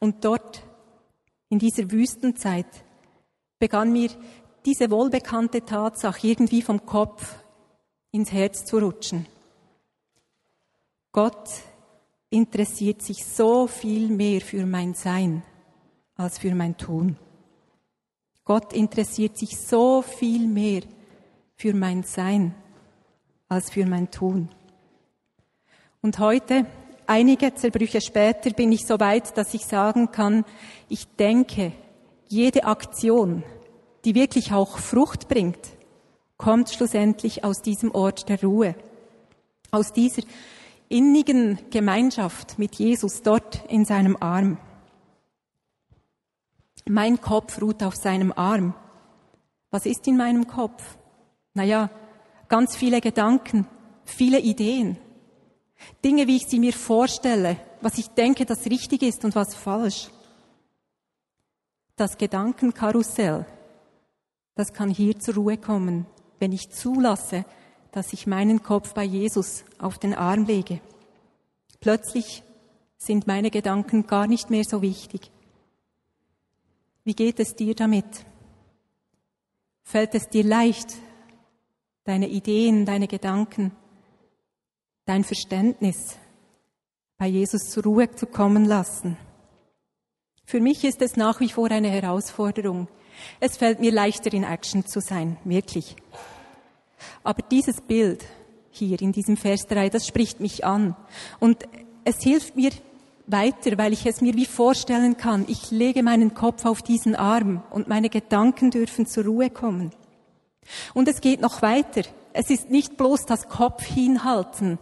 Und 0.00 0.24
dort, 0.24 0.62
in 1.48 1.58
dieser 1.58 1.90
Wüstenzeit, 1.90 2.84
begann 3.58 3.92
mir 3.92 4.10
diese 4.64 4.90
wohlbekannte 4.90 5.64
Tatsache 5.64 6.26
irgendwie 6.26 6.62
vom 6.62 6.84
Kopf 6.84 7.36
ins 8.10 8.32
Herz 8.32 8.64
zu 8.64 8.78
rutschen. 8.78 9.26
Gott 11.12 11.48
interessiert 12.32 13.02
sich 13.02 13.24
so 13.24 13.66
viel 13.66 14.08
mehr 14.08 14.40
für 14.40 14.64
mein 14.64 14.94
Sein 14.94 15.42
als 16.16 16.38
für 16.38 16.54
mein 16.54 16.76
Tun. 16.76 17.16
Gott 18.44 18.72
interessiert 18.72 19.36
sich 19.36 19.58
so 19.58 20.02
viel 20.02 20.46
mehr 20.46 20.82
für 21.54 21.74
mein 21.74 22.02
Sein 22.02 22.54
als 23.48 23.70
für 23.70 23.86
mein 23.86 24.10
Tun. 24.10 24.48
Und 26.00 26.18
heute, 26.18 26.66
einige 27.06 27.54
Zerbrüche 27.54 28.00
später, 28.00 28.50
bin 28.50 28.72
ich 28.72 28.86
so 28.86 28.98
weit, 28.98 29.36
dass 29.36 29.54
ich 29.54 29.66
sagen 29.66 30.10
kann, 30.10 30.44
ich 30.88 31.06
denke, 31.16 31.72
jede 32.28 32.64
Aktion, 32.64 33.44
die 34.04 34.14
wirklich 34.14 34.52
auch 34.52 34.78
Frucht 34.78 35.28
bringt, 35.28 35.76
kommt 36.38 36.70
schlussendlich 36.70 37.44
aus 37.44 37.60
diesem 37.62 37.94
Ort 37.94 38.28
der 38.28 38.40
Ruhe, 38.42 38.74
aus 39.70 39.92
dieser 39.92 40.22
innigen 40.92 41.58
Gemeinschaft 41.70 42.58
mit 42.58 42.74
Jesus 42.76 43.22
dort 43.22 43.64
in 43.68 43.84
seinem 43.84 44.16
Arm. 44.20 44.58
Mein 46.88 47.20
Kopf 47.20 47.60
ruht 47.62 47.82
auf 47.82 47.96
seinem 47.96 48.32
Arm. 48.32 48.74
Was 49.70 49.86
ist 49.86 50.06
in 50.06 50.16
meinem 50.16 50.46
Kopf? 50.46 50.98
Naja, 51.54 51.90
ganz 52.48 52.76
viele 52.76 53.00
Gedanken, 53.00 53.66
viele 54.04 54.38
Ideen, 54.38 54.98
Dinge, 56.04 56.26
wie 56.26 56.36
ich 56.36 56.46
sie 56.46 56.58
mir 56.58 56.72
vorstelle, 56.72 57.56
was 57.80 57.98
ich 57.98 58.08
denke, 58.08 58.44
das 58.44 58.66
richtig 58.66 59.02
ist 59.02 59.24
und 59.24 59.34
was 59.34 59.54
falsch. 59.54 60.10
Das 61.96 62.18
Gedankenkarussell, 62.18 63.46
das 64.54 64.72
kann 64.72 64.90
hier 64.90 65.18
zur 65.18 65.34
Ruhe 65.34 65.56
kommen, 65.56 66.06
wenn 66.38 66.52
ich 66.52 66.70
zulasse, 66.70 67.44
dass 67.92 68.12
ich 68.12 68.26
meinen 68.26 68.62
Kopf 68.62 68.94
bei 68.94 69.04
Jesus 69.04 69.64
auf 69.78 69.98
den 69.98 70.14
Arm 70.14 70.46
lege. 70.46 70.80
Plötzlich 71.78 72.42
sind 72.96 73.26
meine 73.26 73.50
Gedanken 73.50 74.06
gar 74.06 74.26
nicht 74.26 74.50
mehr 74.50 74.64
so 74.64 74.82
wichtig. 74.82 75.30
Wie 77.04 77.14
geht 77.14 77.38
es 77.38 77.54
dir 77.54 77.74
damit? 77.74 78.06
Fällt 79.82 80.14
es 80.14 80.28
dir 80.28 80.44
leicht, 80.44 80.94
deine 82.04 82.28
Ideen, 82.28 82.86
deine 82.86 83.08
Gedanken, 83.08 83.72
dein 85.04 85.24
Verständnis 85.24 86.16
bei 87.18 87.26
Jesus 87.26 87.70
zur 87.70 87.82
Ruhe 87.82 88.10
zu 88.12 88.26
kommen 88.26 88.64
lassen? 88.64 89.16
Für 90.44 90.60
mich 90.60 90.84
ist 90.84 91.02
es 91.02 91.16
nach 91.16 91.40
wie 91.40 91.48
vor 91.48 91.70
eine 91.70 91.90
Herausforderung. 91.90 92.88
Es 93.40 93.56
fällt 93.56 93.80
mir 93.80 93.92
leichter, 93.92 94.32
in 94.32 94.44
Action 94.44 94.86
zu 94.86 95.00
sein, 95.00 95.36
wirklich. 95.44 95.96
Aber 97.22 97.42
dieses 97.50 97.80
Bild 97.80 98.24
hier 98.70 99.00
in 99.00 99.12
diesem 99.12 99.36
Vers 99.36 99.66
3, 99.66 99.90
das 99.90 100.06
spricht 100.06 100.40
mich 100.40 100.64
an. 100.64 100.96
Und 101.40 101.64
es 102.04 102.22
hilft 102.22 102.56
mir 102.56 102.70
weiter, 103.26 103.78
weil 103.78 103.92
ich 103.92 104.06
es 104.06 104.20
mir 104.20 104.34
wie 104.34 104.46
vorstellen 104.46 105.16
kann. 105.16 105.44
Ich 105.48 105.70
lege 105.70 106.02
meinen 106.02 106.34
Kopf 106.34 106.64
auf 106.64 106.82
diesen 106.82 107.14
Arm 107.14 107.62
und 107.70 107.88
meine 107.88 108.08
Gedanken 108.08 108.70
dürfen 108.70 109.06
zur 109.06 109.24
Ruhe 109.24 109.50
kommen. 109.50 109.92
Und 110.94 111.08
es 111.08 111.20
geht 111.20 111.40
noch 111.40 111.62
weiter. 111.62 112.02
Es 112.32 112.50
ist 112.50 112.70
nicht 112.70 112.96
bloß 112.96 113.26
das 113.26 113.48
Kopf 113.48 113.84
hinhalten. 113.84 114.78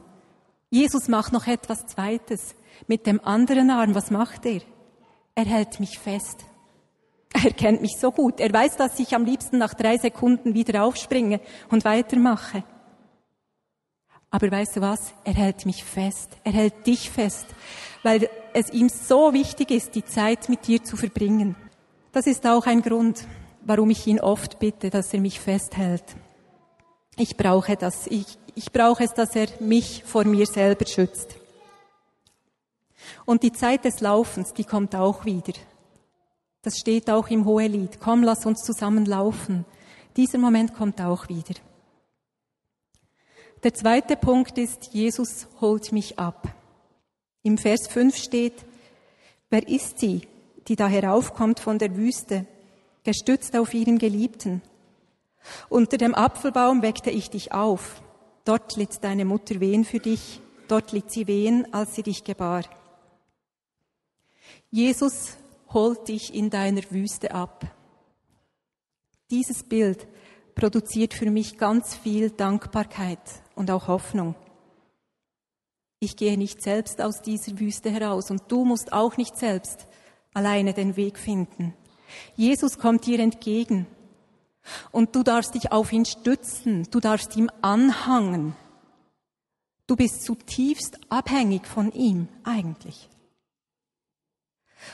Jesus 0.71 1.09
macht 1.09 1.33
noch 1.33 1.47
etwas 1.47 1.87
Zweites. 1.87 2.55
Mit 2.87 3.07
dem 3.07 3.21
anderen 3.25 3.71
Arm, 3.71 3.95
was 3.95 4.11
macht 4.11 4.47
er? 4.47 4.61
Er 5.35 5.45
hält 5.45 5.81
mich 5.81 5.99
fest. 5.99 6.45
Er 7.32 7.52
kennt 7.52 7.80
mich 7.80 7.96
so 7.99 8.10
gut. 8.10 8.40
Er 8.40 8.52
weiß, 8.52 8.76
dass 8.76 8.99
ich 8.99 9.14
am 9.14 9.25
liebsten 9.25 9.58
nach 9.58 9.75
drei 9.75 9.96
Sekunden 9.99 10.54
wieder 10.54 10.84
aufspringe 10.84 11.40
und 11.70 11.84
weitermache. 11.84 12.64
Aber 14.30 14.50
weißt 14.50 14.76
du 14.76 14.80
was? 14.80 15.12
Er 15.25 15.34
hält 15.34 15.66
mich 15.66 15.84
fest. 15.84 16.30
Er 16.44 16.52
hält 16.52 16.87
dich 16.87 17.10
fest, 17.10 17.46
weil 18.02 18.28
es 18.52 18.70
ihm 18.70 18.88
so 18.88 19.32
wichtig 19.32 19.70
ist, 19.70 19.94
die 19.94 20.04
Zeit 20.04 20.49
mit 20.49 20.66
dir 20.66 20.82
zu 20.82 20.96
verbringen. 20.96 21.56
Das 22.12 22.26
ist 22.26 22.46
auch 22.46 22.66
ein 22.66 22.82
Grund, 22.82 23.26
warum 23.62 23.90
ich 23.90 24.06
ihn 24.06 24.20
oft 24.20 24.58
bitte, 24.58 24.90
dass 24.90 25.12
er 25.14 25.20
mich 25.20 25.40
festhält. 25.40 26.04
Ich 27.16 27.37
brauche 27.37 27.76
das. 27.76 28.06
Ich, 28.06 28.38
ich 28.54 28.72
brauche 28.72 29.04
es, 29.04 29.14
dass 29.14 29.37
er 29.37 29.49
mich 29.60 30.04
vor 30.04 30.25
mir 30.25 30.46
selber 30.46 30.87
schützt. 30.87 31.37
Und 33.25 33.42
die 33.42 33.52
Zeit 33.52 33.84
des 33.84 34.00
Laufens, 34.00 34.52
die 34.52 34.64
kommt 34.64 34.94
auch 34.94 35.25
wieder. 35.25 35.52
Das 36.62 36.76
steht 36.79 37.09
auch 37.09 37.29
im 37.29 37.47
Hohelied. 37.47 38.00
Komm, 38.00 38.23
lass 38.23 38.45
uns 38.45 38.62
zusammen 38.62 39.07
laufen. 39.07 39.64
Dieser 40.17 40.38
Moment 40.38 40.75
kommt 40.75 41.00
auch 41.00 41.29
wieder. 41.29 41.55
Der 43.62 43.75
zweite 43.75 44.17
Punkt 44.17 44.59
ist, 44.59 44.93
Jesus 44.93 45.47
holt 45.61 45.93
mich 45.93 46.19
ab. 46.19 46.55
Im 47.43 47.59
Vers 47.59 47.88
5 47.88 48.17
steht, 48.17 48.67
wer 49.49 49.67
ist 49.67 49.99
sie, 49.99 50.29
die 50.69 50.76
da 50.76 50.87
heraufkommt 50.87 51.61
von 51.61 51.79
der 51.79 51.97
Wüste, 51.97 52.47
gestützt 53.05 53.57
auf 53.57 53.73
ihren 53.73 53.99
Geliebten? 53.99 54.62
Unter 55.69 55.97
dem 55.97 56.14
Apfelbaum 56.14 56.83
weckte 56.83 57.11
ich 57.11 57.31
dich 57.31 57.52
auf. 57.52 58.02
Dort 58.45 58.76
litt 58.76 59.02
deine 59.02 59.25
Mutter 59.25 59.61
wehen 59.61 59.85
für 59.85 60.00
dich. 60.00 60.40
Dort 60.69 60.93
litt 60.93 61.11
sie 61.11 61.26
wehen, 61.26 61.73
als 61.73 61.95
sie 61.95 62.02
dich 62.02 62.25
gebar. 62.25 62.64
Jesus 64.71 65.37
holt 65.73 66.09
dich 66.09 66.35
in 66.35 66.50
deiner 66.50 66.83
Wüste 66.91 67.33
ab. 67.33 67.67
Dieses 69.31 69.62
Bild 69.62 70.09
produziert 70.55 71.15
für 71.15 71.31
mich 71.31 71.59
ganz 71.59 71.95
viel 71.97 72.31
Dankbarkeit 72.31 73.21
und 73.55 73.71
auch 73.71 73.89
Hoffnung. 73.89 74.35
Ich 76.00 76.17
gehe 76.17 76.39
nicht 76.39 76.62
selbst 76.62 77.03
aus 77.03 77.21
dieser 77.21 77.61
Wüste 77.61 77.91
heraus 77.91 78.31
und 78.31 78.43
du 78.49 78.65
musst 78.65 78.93
auch 78.93 79.19
nicht 79.19 79.37
selbst 79.37 79.87
alleine 80.33 80.73
den 80.73 80.97
Weg 80.97 81.19
finden. 81.19 81.75
Jesus 82.37 82.79
kommt 82.79 83.05
dir 83.07 83.21
entgegen 83.21 83.87
und 84.93 85.15
du 85.15 85.23
darfst 85.23 85.55
dich 85.55 85.73
auf 85.73 85.93
ihn 85.93 86.07
stützen, 86.07 86.89
du 86.91 87.00
darfst 87.00 87.37
ihm 87.37 87.50
anhangen. 87.61 88.57
Du 89.87 89.95
bist 89.95 90.23
zutiefst 90.23 90.99
abhängig 91.11 91.67
von 91.67 91.93
ihm 91.93 92.29
eigentlich. 92.45 93.10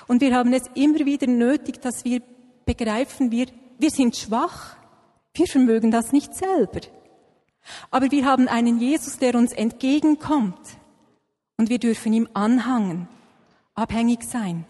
Und 0.06 0.20
wir 0.20 0.34
haben 0.34 0.52
es 0.52 0.64
immer 0.74 1.04
wieder 1.04 1.26
nötig, 1.26 1.80
dass 1.80 2.04
wir 2.04 2.22
begreifen, 2.64 3.30
wir, 3.30 3.46
wir 3.78 3.90
sind 3.90 4.16
schwach. 4.16 4.76
Wir 5.34 5.46
vermögen 5.46 5.90
das 5.90 6.12
nicht 6.12 6.34
selber. 6.34 6.80
Aber 7.90 8.10
wir 8.10 8.24
haben 8.24 8.48
einen 8.48 8.78
Jesus, 8.78 9.18
der 9.18 9.34
uns 9.34 9.52
entgegenkommt. 9.52 10.78
Und 11.58 11.68
wir 11.68 11.78
dürfen 11.78 12.12
ihm 12.12 12.28
anhangen, 12.34 13.08
abhängig 13.74 14.24
sein. 14.24 14.64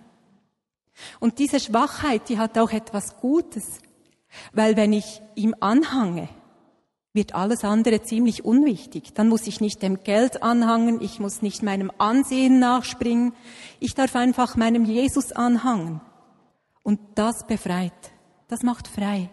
Und 1.20 1.38
diese 1.38 1.61
Schwachheit, 1.61 2.28
die 2.28 2.38
hat 2.38 2.58
auch 2.58 2.70
etwas 2.70 3.16
Gutes. 3.18 3.80
Weil 4.52 4.76
wenn 4.76 4.92
ich 4.92 5.20
ihm 5.35 5.54
anhange, 5.61 6.28
wird 7.16 7.35
alles 7.35 7.64
andere 7.64 8.02
ziemlich 8.02 8.44
unwichtig. 8.44 9.14
Dann 9.14 9.28
muss 9.28 9.49
ich 9.49 9.61
nicht 9.61 9.82
dem 9.82 10.04
Geld 10.04 10.44
anhangen, 10.44 11.00
ich 11.00 11.18
muss 11.18 11.42
nicht 11.42 11.64
meinem 11.64 11.90
Ansehen 11.99 12.61
nachspringen, 12.61 13.32
ich 13.80 13.94
darf 13.94 14.14
einfach 14.14 14.54
meinem 14.54 14.85
Jesus 14.85 15.32
anhangen. 15.32 16.00
Und 16.85 17.00
das 17.16 17.44
befreit, 17.46 18.12
das 18.46 18.62
macht 18.62 18.87
frei. 18.87 19.30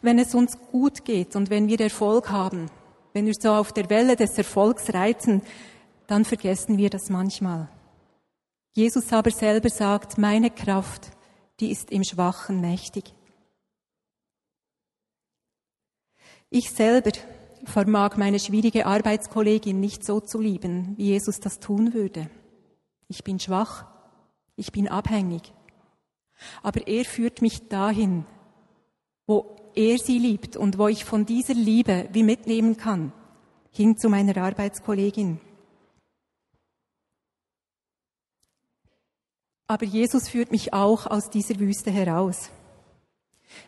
Wenn 0.00 0.18
es 0.18 0.34
uns 0.34 0.56
gut 0.72 1.04
geht 1.04 1.36
und 1.36 1.50
wenn 1.50 1.68
wir 1.68 1.78
Erfolg 1.78 2.30
haben, 2.30 2.70
wenn 3.12 3.26
wir 3.26 3.34
so 3.38 3.50
auf 3.50 3.72
der 3.72 3.90
Welle 3.90 4.16
des 4.16 4.38
Erfolgs 4.38 4.94
reiten, 4.94 5.42
dann 6.06 6.24
vergessen 6.24 6.78
wir 6.78 6.88
das 6.88 7.10
manchmal. 7.10 7.68
Jesus 8.72 9.12
aber 9.12 9.30
selber 9.30 9.68
sagt, 9.68 10.16
meine 10.16 10.50
Kraft 10.50 11.10
die 11.60 11.70
ist 11.70 11.90
im 11.90 12.04
Schwachen 12.04 12.60
mächtig. 12.60 13.14
Ich 16.48 16.70
selber 16.70 17.12
vermag 17.64 18.16
meine 18.16 18.40
schwierige 18.40 18.86
Arbeitskollegin 18.86 19.78
nicht 19.78 20.04
so 20.04 20.20
zu 20.20 20.40
lieben, 20.40 20.94
wie 20.96 21.06
Jesus 21.08 21.38
das 21.40 21.60
tun 21.60 21.94
würde. 21.94 22.28
Ich 23.08 23.22
bin 23.22 23.38
schwach, 23.38 23.86
ich 24.56 24.72
bin 24.72 24.88
abhängig. 24.88 25.52
Aber 26.62 26.86
er 26.86 27.04
führt 27.04 27.42
mich 27.42 27.68
dahin, 27.68 28.24
wo 29.26 29.56
er 29.74 29.98
sie 29.98 30.18
liebt 30.18 30.56
und 30.56 30.78
wo 30.78 30.88
ich 30.88 31.04
von 31.04 31.26
dieser 31.26 31.54
Liebe 31.54 32.08
wie 32.12 32.22
mitnehmen 32.22 32.76
kann, 32.76 33.12
hin 33.70 33.96
zu 33.96 34.08
meiner 34.08 34.36
Arbeitskollegin. 34.36 35.40
Aber 39.70 39.86
Jesus 39.86 40.28
führt 40.28 40.50
mich 40.50 40.74
auch 40.74 41.06
aus 41.06 41.30
dieser 41.30 41.60
Wüste 41.60 41.92
heraus. 41.92 42.50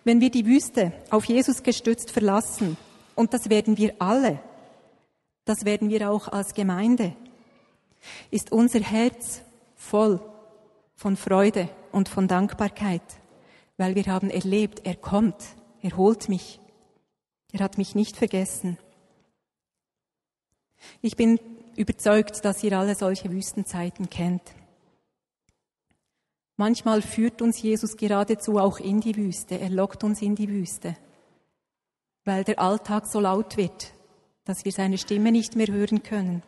Wenn 0.02 0.20
wir 0.20 0.32
die 0.32 0.46
Wüste 0.46 0.92
auf 1.10 1.26
Jesus 1.26 1.62
gestützt 1.62 2.10
verlassen, 2.10 2.76
und 3.14 3.32
das 3.32 3.50
werden 3.50 3.78
wir 3.78 3.94
alle, 4.00 4.40
das 5.44 5.64
werden 5.64 5.90
wir 5.90 6.10
auch 6.10 6.26
als 6.26 6.54
Gemeinde, 6.54 7.14
ist 8.32 8.50
unser 8.50 8.80
Herz 8.80 9.42
voll 9.76 10.20
von 10.96 11.16
Freude 11.16 11.68
und 11.92 12.08
von 12.08 12.26
Dankbarkeit, 12.26 13.20
weil 13.76 13.94
wir 13.94 14.06
haben 14.06 14.28
erlebt, 14.28 14.84
er 14.84 14.96
kommt, 14.96 15.40
er 15.82 15.96
holt 15.96 16.28
mich, 16.28 16.58
er 17.52 17.60
hat 17.60 17.78
mich 17.78 17.94
nicht 17.94 18.16
vergessen. 18.16 18.76
Ich 21.00 21.14
bin 21.14 21.38
überzeugt, 21.76 22.44
dass 22.44 22.64
ihr 22.64 22.76
alle 22.76 22.96
solche 22.96 23.30
Wüstenzeiten 23.30 24.10
kennt. 24.10 24.42
Manchmal 26.64 27.02
führt 27.02 27.42
uns 27.42 27.60
Jesus 27.60 27.96
geradezu 27.96 28.56
auch 28.56 28.78
in 28.78 29.00
die 29.00 29.16
Wüste, 29.16 29.58
er 29.58 29.68
lockt 29.68 30.04
uns 30.04 30.22
in 30.22 30.36
die 30.36 30.48
Wüste, 30.48 30.96
weil 32.24 32.44
der 32.44 32.60
Alltag 32.60 33.08
so 33.08 33.18
laut 33.18 33.56
wird, 33.56 33.92
dass 34.44 34.64
wir 34.64 34.70
seine 34.70 34.96
Stimme 34.96 35.32
nicht 35.32 35.56
mehr 35.56 35.66
hören 35.66 36.04
können. 36.04 36.44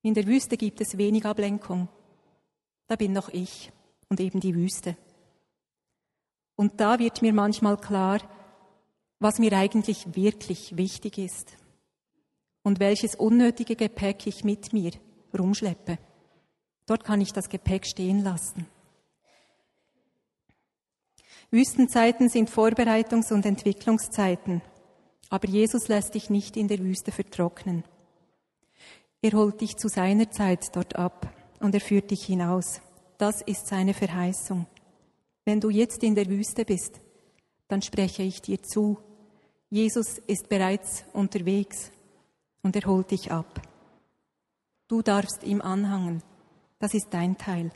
In 0.00 0.14
der 0.14 0.26
Wüste 0.26 0.56
gibt 0.56 0.80
es 0.80 0.96
wenig 0.96 1.26
Ablenkung. 1.26 1.90
Da 2.86 2.96
bin 2.96 3.12
noch 3.12 3.28
ich 3.28 3.70
und 4.08 4.18
eben 4.18 4.40
die 4.40 4.54
Wüste. 4.54 4.96
Und 6.56 6.80
da 6.80 6.98
wird 6.98 7.20
mir 7.20 7.34
manchmal 7.34 7.76
klar, 7.76 8.18
was 9.18 9.38
mir 9.38 9.52
eigentlich 9.52 10.16
wirklich 10.16 10.74
wichtig 10.74 11.18
ist 11.18 11.58
und 12.62 12.80
welches 12.80 13.14
unnötige 13.14 13.76
Gepäck 13.76 14.26
ich 14.26 14.42
mit 14.42 14.72
mir 14.72 14.92
rumschleppe. 15.38 15.98
Dort 16.88 17.04
kann 17.04 17.20
ich 17.20 17.34
das 17.34 17.50
Gepäck 17.50 17.86
stehen 17.86 18.24
lassen. 18.24 18.66
Wüstenzeiten 21.50 22.30
sind 22.30 22.50
Vorbereitungs- 22.50 23.30
und 23.30 23.44
Entwicklungszeiten, 23.44 24.62
aber 25.28 25.46
Jesus 25.48 25.88
lässt 25.88 26.14
dich 26.14 26.30
nicht 26.30 26.56
in 26.56 26.66
der 26.66 26.78
Wüste 26.78 27.12
vertrocknen. 27.12 27.84
Er 29.20 29.32
holt 29.32 29.60
dich 29.60 29.76
zu 29.76 29.88
seiner 29.88 30.30
Zeit 30.30 30.74
dort 30.74 30.96
ab 30.96 31.30
und 31.60 31.74
er 31.74 31.82
führt 31.82 32.10
dich 32.10 32.24
hinaus. 32.24 32.80
Das 33.18 33.42
ist 33.42 33.66
seine 33.66 33.92
Verheißung. 33.92 34.66
Wenn 35.44 35.60
du 35.60 35.68
jetzt 35.68 36.02
in 36.02 36.14
der 36.14 36.26
Wüste 36.26 36.64
bist, 36.64 37.02
dann 37.68 37.82
spreche 37.82 38.22
ich 38.22 38.40
dir 38.40 38.62
zu. 38.62 38.98
Jesus 39.68 40.18
ist 40.26 40.48
bereits 40.48 41.04
unterwegs 41.12 41.90
und 42.62 42.76
er 42.76 42.86
holt 42.86 43.10
dich 43.10 43.30
ab. 43.30 43.60
Du 44.86 45.02
darfst 45.02 45.42
ihm 45.44 45.60
anhangen. 45.60 46.22
Das 46.78 46.94
ist 46.94 47.08
dein 47.10 47.36
Teil. 47.36 47.70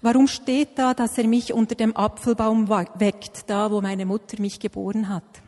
Warum 0.00 0.26
steht 0.26 0.78
da, 0.78 0.94
dass 0.94 1.16
er 1.18 1.26
mich 1.26 1.52
unter 1.52 1.74
dem 1.74 1.96
Apfelbaum 1.96 2.68
weckt, 2.68 3.48
da 3.48 3.70
wo 3.70 3.80
meine 3.80 4.06
Mutter 4.06 4.40
mich 4.40 4.60
geboren 4.60 5.08
hat? 5.08 5.42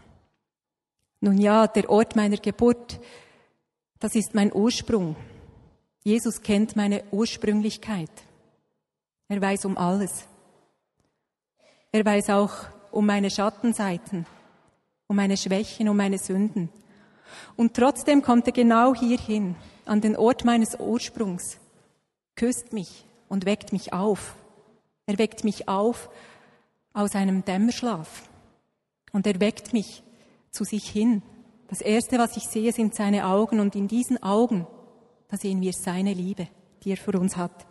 Nun 1.20 1.38
ja, 1.38 1.66
der 1.66 1.88
Ort 1.90 2.16
meiner 2.16 2.36
Geburt, 2.36 3.00
das 3.98 4.14
ist 4.14 4.34
mein 4.34 4.52
Ursprung. 4.52 5.16
Jesus 6.02 6.42
kennt 6.42 6.76
meine 6.76 7.04
Ursprünglichkeit. 7.10 8.10
Er 9.28 9.40
weiß 9.40 9.64
um 9.64 9.78
alles. 9.78 10.26
Er 11.92 12.04
weiß 12.04 12.30
auch 12.30 12.52
um 12.90 13.06
meine 13.06 13.30
Schattenseiten, 13.30 14.26
um 15.06 15.16
meine 15.16 15.36
Schwächen, 15.36 15.88
um 15.88 15.96
meine 15.96 16.18
Sünden. 16.18 16.68
Und 17.56 17.74
trotzdem 17.74 18.20
kommt 18.22 18.46
er 18.46 18.52
genau 18.52 18.94
hierhin, 18.94 19.56
an 19.86 20.00
den 20.00 20.16
Ort 20.16 20.44
meines 20.44 20.78
Ursprungs, 20.78 21.58
küsst 22.36 22.72
mich 22.72 23.06
und 23.28 23.46
weckt 23.46 23.72
mich 23.72 23.92
auf. 23.92 24.36
Er 25.06 25.18
weckt 25.18 25.44
mich 25.44 25.68
auf 25.68 26.08
aus 26.92 27.14
einem 27.14 27.44
Dämmerschlaf 27.44 28.28
und 29.12 29.26
er 29.26 29.40
weckt 29.40 29.72
mich 29.72 30.02
zu 30.50 30.64
sich 30.64 30.88
hin. 30.88 31.22
Das 31.68 31.80
Erste, 31.80 32.18
was 32.18 32.36
ich 32.36 32.44
sehe, 32.44 32.72
sind 32.72 32.94
seine 32.94 33.26
Augen 33.26 33.60
und 33.60 33.74
in 33.74 33.88
diesen 33.88 34.22
Augen, 34.22 34.66
da 35.28 35.36
sehen 35.36 35.60
wir 35.60 35.72
seine 35.72 36.12
Liebe, 36.12 36.48
die 36.82 36.92
er 36.92 36.96
für 36.96 37.18
uns 37.18 37.36
hat. 37.36 37.66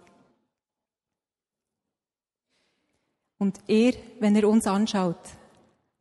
Und 3.38 3.60
er, 3.68 3.94
wenn 4.20 4.36
er 4.36 4.48
uns 4.48 4.68
anschaut, 4.68 5.20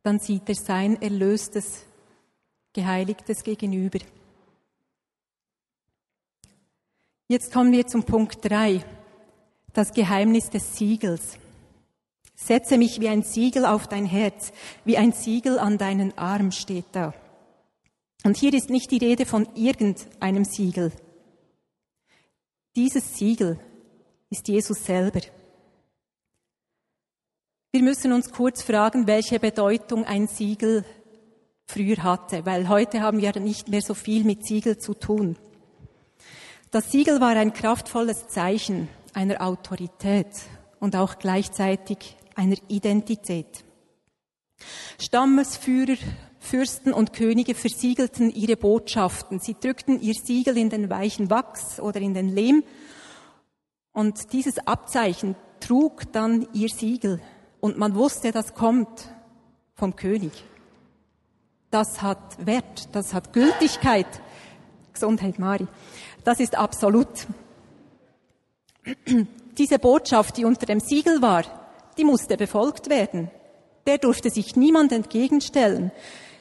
dann 0.02 0.18
sieht 0.18 0.48
er 0.48 0.54
sein 0.54 1.00
erlöstes, 1.00 1.84
geheiligtes 2.72 3.42
Gegenüber. 3.44 3.98
Jetzt 7.32 7.50
kommen 7.50 7.72
wir 7.72 7.86
zum 7.86 8.04
Punkt 8.04 8.44
drei, 8.44 8.84
das 9.72 9.94
Geheimnis 9.94 10.50
des 10.50 10.76
Siegels. 10.76 11.38
Setze 12.34 12.76
mich 12.76 13.00
wie 13.00 13.08
ein 13.08 13.22
Siegel 13.22 13.64
auf 13.64 13.86
dein 13.86 14.04
Herz, 14.04 14.52
wie 14.84 14.98
ein 14.98 15.12
Siegel 15.12 15.58
an 15.58 15.78
deinen 15.78 16.18
Arm 16.18 16.52
steht 16.52 16.84
da. 16.92 17.14
Und 18.22 18.36
hier 18.36 18.52
ist 18.52 18.68
nicht 18.68 18.90
die 18.90 18.98
Rede 18.98 19.24
von 19.24 19.48
irgendeinem 19.54 20.44
Siegel. 20.44 20.92
Dieses 22.76 23.16
Siegel 23.16 23.58
ist 24.28 24.48
Jesus 24.48 24.84
selber. 24.84 25.22
Wir 27.70 27.82
müssen 27.82 28.12
uns 28.12 28.30
kurz 28.30 28.62
fragen, 28.62 29.06
welche 29.06 29.40
Bedeutung 29.40 30.04
ein 30.04 30.26
Siegel 30.26 30.84
früher 31.64 32.02
hatte, 32.02 32.44
weil 32.44 32.68
heute 32.68 33.00
haben 33.00 33.22
wir 33.22 33.40
nicht 33.40 33.68
mehr 33.68 33.80
so 33.80 33.94
viel 33.94 34.22
mit 34.22 34.44
Siegel 34.44 34.76
zu 34.76 34.92
tun. 34.92 35.38
Das 36.72 36.90
Siegel 36.90 37.20
war 37.20 37.36
ein 37.36 37.52
kraftvolles 37.52 38.28
Zeichen 38.28 38.88
einer 39.12 39.42
Autorität 39.42 40.28
und 40.80 40.96
auch 40.96 41.18
gleichzeitig 41.18 42.16
einer 42.34 42.56
Identität. 42.68 43.62
Stammesführer, 44.98 45.98
Fürsten 46.38 46.94
und 46.94 47.12
Könige 47.12 47.54
versiegelten 47.54 48.30
ihre 48.30 48.56
Botschaften. 48.56 49.38
Sie 49.38 49.54
drückten 49.60 50.00
ihr 50.00 50.14
Siegel 50.14 50.56
in 50.56 50.70
den 50.70 50.88
weichen 50.88 51.28
Wachs 51.28 51.78
oder 51.78 52.00
in 52.00 52.14
den 52.14 52.34
Lehm 52.34 52.64
und 53.92 54.32
dieses 54.32 54.56
Abzeichen 54.66 55.36
trug 55.60 56.10
dann 56.12 56.48
ihr 56.54 56.70
Siegel 56.70 57.20
und 57.60 57.76
man 57.76 57.94
wusste, 57.94 58.32
das 58.32 58.54
kommt 58.54 59.10
vom 59.74 59.94
König. 59.94 60.32
Das 61.70 62.00
hat 62.00 62.46
Wert, 62.46 62.88
das 62.92 63.12
hat 63.12 63.34
Gültigkeit. 63.34 64.22
Gesundheit, 64.92 65.38
Mari. 65.38 65.66
Das 66.24 66.40
ist 66.40 66.56
absolut. 66.56 67.26
Diese 69.58 69.78
Botschaft, 69.78 70.36
die 70.36 70.44
unter 70.44 70.66
dem 70.66 70.80
Siegel 70.80 71.22
war, 71.22 71.44
die 71.98 72.04
musste 72.04 72.36
befolgt 72.36 72.88
werden. 72.88 73.30
Der 73.86 73.98
durfte 73.98 74.30
sich 74.30 74.56
niemand 74.56 74.92
entgegenstellen. 74.92 75.90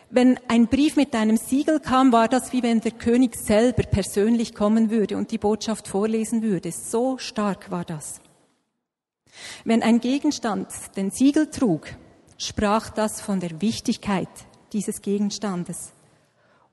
Wenn 0.09 0.39
ein 0.47 0.67
Brief 0.67 0.97
mit 0.97 1.15
einem 1.15 1.37
Siegel 1.37 1.79
kam, 1.79 2.11
war 2.11 2.27
das 2.27 2.51
wie 2.51 2.63
wenn 2.63 2.81
der 2.81 2.91
König 2.91 3.35
selber 3.35 3.83
persönlich 3.83 4.53
kommen 4.53 4.89
würde 4.89 5.17
und 5.17 5.31
die 5.31 5.37
Botschaft 5.37 5.87
vorlesen 5.87 6.43
würde. 6.43 6.71
So 6.71 7.17
stark 7.17 7.71
war 7.71 7.85
das. 7.85 8.19
Wenn 9.63 9.81
ein 9.81 9.99
Gegenstand 9.99 10.67
den 10.97 11.11
Siegel 11.11 11.49
trug, 11.49 11.87
sprach 12.37 12.89
das 12.89 13.21
von 13.21 13.39
der 13.39 13.61
Wichtigkeit 13.61 14.27
dieses 14.73 15.01
Gegenstandes. 15.01 15.93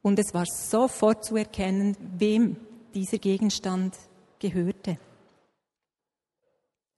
Und 0.02 0.18
es 0.18 0.34
war 0.34 0.46
sofort 0.46 1.24
zu 1.24 1.36
erkennen, 1.36 1.96
wem 2.18 2.56
dieser 2.94 3.18
Gegenstand 3.18 3.96
gehörte. 4.38 4.98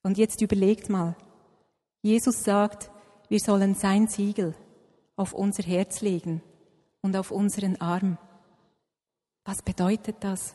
Und 0.03 0.19
jetzt 0.19 0.41
überlegt 0.41 0.89
mal, 0.89 1.17
Jesus 2.03 2.43
sagt, 2.43 2.91
wir 3.29 3.41
sollen 3.41 3.75
sein 3.75 4.09
Siegel 4.09 4.55
auf 5.17 5.35
unser 5.35 5.63
Herz 5.63 6.01
legen 6.01 6.43
und 7.03 7.17
auf 7.17 7.31
unseren 7.31 7.81
Arm. 7.81 8.19
Was 9.45 9.63
bedeutet 9.63 10.17
das? 10.21 10.55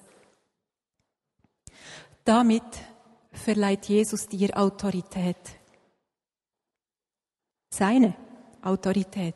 Damit 2.24 2.63
verleiht 3.32 3.86
Jesus 3.86 4.28
dir 4.28 4.58
Autorität. 4.58 5.38
Seine 7.69 8.15
Autorität. 8.62 9.36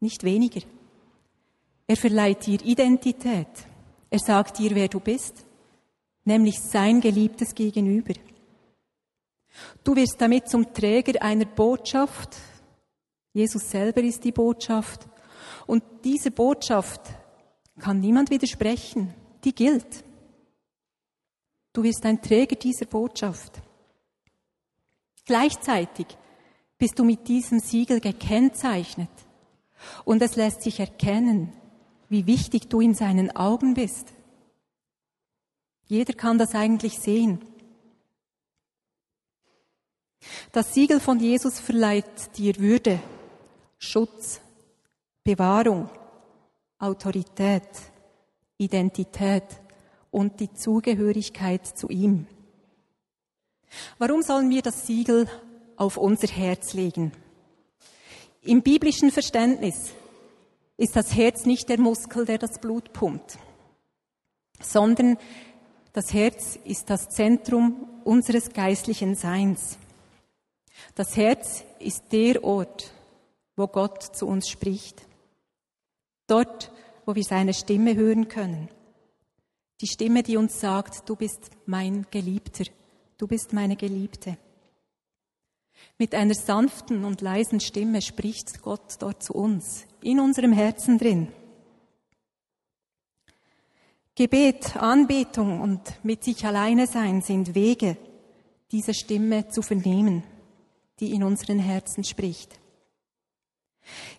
Nicht 0.00 0.24
weniger. 0.24 0.60
Er 1.86 1.96
verleiht 1.96 2.46
dir 2.46 2.60
Identität. 2.62 3.48
Er 4.10 4.18
sagt 4.18 4.58
dir, 4.58 4.74
wer 4.74 4.88
du 4.88 4.98
bist, 4.98 5.46
nämlich 6.24 6.58
sein 6.60 7.00
geliebtes 7.00 7.54
Gegenüber. 7.54 8.14
Du 9.84 9.94
wirst 9.96 10.16
damit 10.18 10.48
zum 10.48 10.72
Träger 10.72 11.22
einer 11.22 11.44
Botschaft. 11.44 12.36
Jesus 13.32 13.70
selber 13.70 14.02
ist 14.02 14.24
die 14.24 14.32
Botschaft. 14.32 15.08
Und 15.66 15.82
diese 16.04 16.30
Botschaft 16.30 17.02
kann 17.78 18.00
niemand 18.00 18.30
widersprechen. 18.30 19.14
Die 19.44 19.54
gilt. 19.54 20.04
Du 21.72 21.82
wirst 21.84 22.04
ein 22.04 22.20
Träger 22.20 22.56
dieser 22.56 22.86
Botschaft. 22.86 23.62
Gleichzeitig 25.24 26.06
bist 26.76 26.98
du 26.98 27.04
mit 27.04 27.28
diesem 27.28 27.60
Siegel 27.60 28.00
gekennzeichnet 28.00 29.10
und 30.04 30.20
es 30.22 30.34
lässt 30.36 30.62
sich 30.62 30.80
erkennen, 30.80 31.52
wie 32.10 32.26
wichtig 32.26 32.68
du 32.68 32.80
in 32.80 32.92
seinen 32.92 33.34
Augen 33.34 33.72
bist. 33.74 34.12
Jeder 35.86 36.12
kann 36.12 36.38
das 36.38 36.54
eigentlich 36.54 36.98
sehen. 36.98 37.40
Das 40.52 40.74
Siegel 40.74 41.00
von 41.00 41.18
Jesus 41.20 41.60
verleiht 41.60 42.36
dir 42.36 42.56
Würde, 42.58 43.00
Schutz, 43.78 44.40
Bewahrung, 45.24 45.88
Autorität, 46.78 47.68
Identität 48.58 49.44
und 50.10 50.40
die 50.40 50.52
Zugehörigkeit 50.52 51.64
zu 51.66 51.88
ihm. 51.88 52.26
Warum 53.98 54.22
sollen 54.22 54.50
wir 54.50 54.62
das 54.62 54.86
Siegel 54.86 55.28
auf 55.76 55.96
unser 55.96 56.26
Herz 56.26 56.74
legen? 56.74 57.12
Im 58.42 58.62
biblischen 58.62 59.12
Verständnis 59.12 59.92
ist 60.80 60.96
das 60.96 61.14
Herz 61.14 61.44
nicht 61.44 61.68
der 61.68 61.78
Muskel, 61.78 62.24
der 62.24 62.38
das 62.38 62.58
Blut 62.58 62.94
pumpt, 62.94 63.38
sondern 64.62 65.18
das 65.92 66.14
Herz 66.14 66.58
ist 66.64 66.88
das 66.88 67.10
Zentrum 67.10 67.86
unseres 68.02 68.54
geistlichen 68.54 69.14
Seins. 69.14 69.76
Das 70.94 71.18
Herz 71.18 71.64
ist 71.80 72.04
der 72.12 72.42
Ort, 72.44 72.94
wo 73.56 73.66
Gott 73.66 74.02
zu 74.02 74.26
uns 74.26 74.48
spricht. 74.48 75.02
Dort, 76.26 76.72
wo 77.04 77.14
wir 77.14 77.24
seine 77.24 77.52
Stimme 77.52 77.94
hören 77.94 78.28
können. 78.28 78.70
Die 79.82 79.86
Stimme, 79.86 80.22
die 80.22 80.38
uns 80.38 80.60
sagt, 80.60 81.06
du 81.10 81.14
bist 81.14 81.50
mein 81.66 82.06
Geliebter, 82.10 82.64
du 83.18 83.26
bist 83.26 83.52
meine 83.52 83.76
Geliebte. 83.76 84.38
Mit 85.98 86.14
einer 86.14 86.34
sanften 86.34 87.04
und 87.04 87.20
leisen 87.20 87.60
Stimme 87.60 88.00
spricht 88.00 88.62
Gott 88.62 88.96
dort 89.00 89.22
zu 89.22 89.34
uns, 89.34 89.84
in 90.02 90.18
unserem 90.20 90.52
Herzen 90.52 90.98
drin. 90.98 91.28
Gebet, 94.14 94.76
Anbetung 94.76 95.60
und 95.60 95.80
mit 96.02 96.24
sich 96.24 96.44
alleine 96.44 96.86
sein 96.86 97.22
sind 97.22 97.54
Wege, 97.54 97.96
diese 98.72 98.94
Stimme 98.94 99.48
zu 99.48 99.62
vernehmen, 99.62 100.22
die 101.00 101.14
in 101.14 101.22
unseren 101.22 101.58
Herzen 101.58 102.04
spricht. 102.04 102.60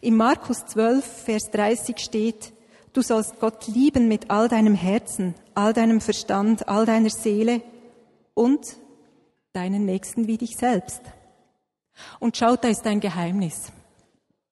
Im 0.02 0.18
Markus 0.18 0.66
12, 0.66 1.06
Vers 1.06 1.52
30 1.52 2.00
steht, 2.00 2.54
du 2.94 3.02
sollst 3.02 3.40
Gott 3.40 3.68
lieben 3.68 4.08
mit 4.08 4.30
all 4.30 4.48
deinem 4.48 4.76
Herzen, 4.76 5.36
all 5.54 5.74
deinem 5.74 6.02
Verstand, 6.02 6.68
all 6.68 6.86
deiner 6.86 7.10
Seele 7.10 7.62
und 8.34 8.78
deinen 9.54 9.86
Nächsten 9.86 10.28
wie 10.28 10.38
dich 10.38 10.56
selbst. 10.58 11.02
Und 12.20 12.38
schaut, 12.38 12.64
da 12.64 12.68
ist 12.68 12.86
ein 12.86 13.00
Geheimnis. 13.00 13.72